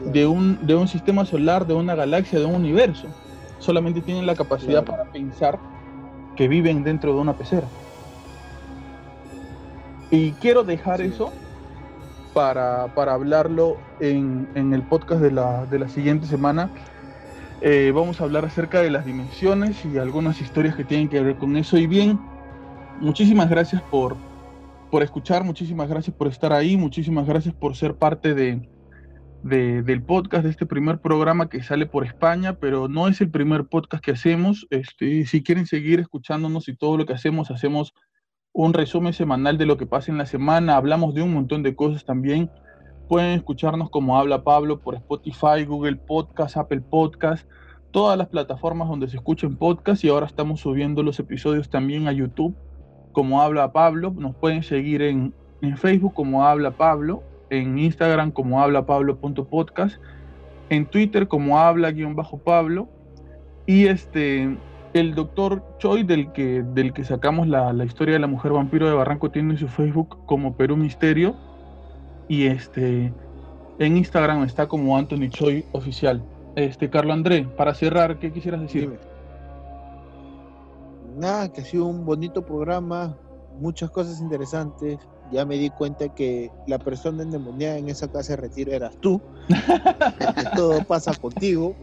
[0.00, 3.08] de, un, de un sistema solar, de una galaxia, de un universo.
[3.58, 5.58] Solamente tienen la capacidad para pensar
[6.34, 7.66] que viven dentro de una pecera.
[10.10, 11.30] Y quiero dejar eso
[12.32, 16.70] para, hablarlo en, el podcast de la, siguiente semana.
[17.60, 21.36] Eh, vamos a hablar acerca de las dimensiones y algunas historias que tienen que ver
[21.36, 21.76] con eso.
[21.76, 22.18] Y bien,
[23.00, 24.16] muchísimas gracias por,
[24.90, 28.62] por escuchar, muchísimas gracias por estar ahí, muchísimas gracias por ser parte de,
[29.42, 33.66] del podcast, de este primer programa que sale por España, pero no es el primer
[33.66, 34.66] podcast que hacemos.
[34.70, 37.92] Este, si quieren seguir escuchándonos y todo lo que hacemos, hacemos
[38.52, 40.76] un resumen semanal de lo que pasa en la semana.
[40.76, 42.50] Hablamos de un montón de cosas también.
[43.08, 47.48] Pueden escucharnos como habla Pablo por Spotify, Google Podcast, Apple Podcast,
[47.90, 52.12] todas las plataformas donde se escuchen podcast y ahora estamos subiendo los episodios también a
[52.12, 52.56] YouTube
[53.12, 54.12] como habla Pablo.
[54.16, 59.96] Nos pueden seguir en, en Facebook como habla Pablo, en Instagram como habla Pablo.podcast,
[60.70, 62.88] en Twitter como habla-pablo
[63.66, 64.56] y este
[64.94, 68.94] el doctor Choi, del que, del que sacamos la, historia de la mujer vampiro de
[68.94, 71.34] Barranco, tiene su Facebook como Perú Misterio.
[72.28, 73.12] Y este
[73.78, 76.22] en Instagram está como Anthony Choi Oficial.
[76.56, 78.98] Este, Carlos André, para cerrar, ¿qué quisieras decir?
[81.16, 83.18] Nada, que ha sido un bonito programa,
[83.58, 84.98] muchas cosas interesantes.
[85.30, 89.20] Ya me di cuenta que la persona endemoniada en esa casa de retiro eras tú.
[90.56, 91.76] todo pasa contigo.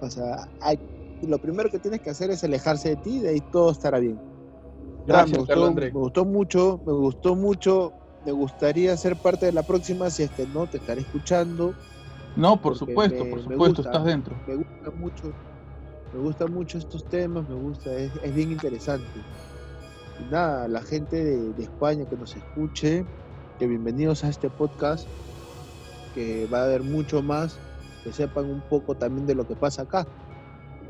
[0.00, 0.78] O sea, hay
[1.22, 4.20] lo primero que tienes que hacer es alejarse de ti, de ahí todo estará bien.
[5.06, 7.92] Gracias, me, gustó, me gustó mucho, me gustó mucho.
[8.24, 11.74] Me gustaría ser parte de la próxima, si es que no, te estaré escuchando.
[12.36, 14.40] No, por supuesto, por supuesto, estás dentro.
[14.46, 15.32] Me gusta mucho,
[16.12, 19.06] me gustan mucho estos temas, me gusta, es, bien interesante.
[20.20, 23.04] Y nada, la gente de, de España que nos escuche,
[23.58, 25.06] que bienvenidos a este podcast,
[26.14, 27.58] que va a haber mucho más,
[28.04, 30.06] que sepan un poco también de lo que pasa acá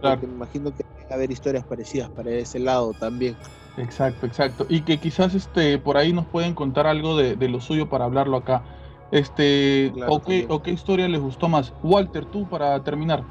[0.03, 3.37] me imagino que va a haber historias parecidas para ese lado también.
[3.77, 4.67] Exacto, exacto.
[4.69, 8.37] Y que quizás este por ahí nos pueden contar algo de, lo suyo para hablarlo
[8.37, 8.63] acá.
[9.11, 11.73] Este, o, qué, historia les gustó más?
[11.83, 13.25] Walter, tú para terminar.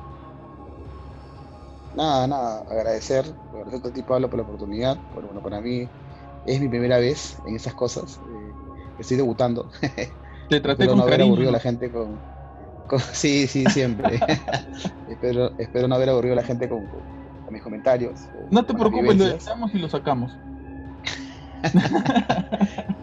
[1.96, 5.88] Nada, nada, agradecer, agradecer a ti Pablo por la oportunidad, bueno, para mí
[6.46, 8.52] es mi primera vez en esas cosas, eh,
[9.00, 9.70] estoy debutando.
[10.50, 12.20] Te traté con no haber aburrido a la gente con,
[13.14, 14.20] sí, sí, siempre.
[15.10, 16.88] espero, espero no haber aburrido a la gente con,
[17.50, 18.22] mis comentarios.
[18.50, 20.32] No te preocupes, lo dejamos y lo sacamos.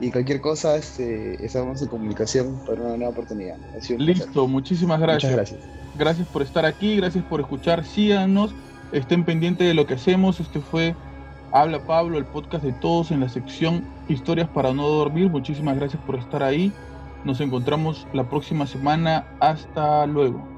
[0.01, 3.59] y cualquier cosa, este, estamos en comunicación para una nueva oportunidad.
[3.99, 5.33] Listo, muchísimas gracias.
[5.33, 5.79] Muchas gracias.
[5.99, 7.85] Gracias por estar aquí, gracias por escuchar.
[7.85, 8.55] Síganos,
[8.93, 10.41] estén pendientes de lo que hacemos.
[10.41, 10.95] Este fue
[11.53, 15.31] Habla Pablo, el podcast de todos en la sección Historias para no dormir.
[15.31, 16.73] Muchísimas gracias por estar ahí.
[17.25, 19.27] Nos encontramos la próxima semana.
[19.41, 20.58] Hasta luego.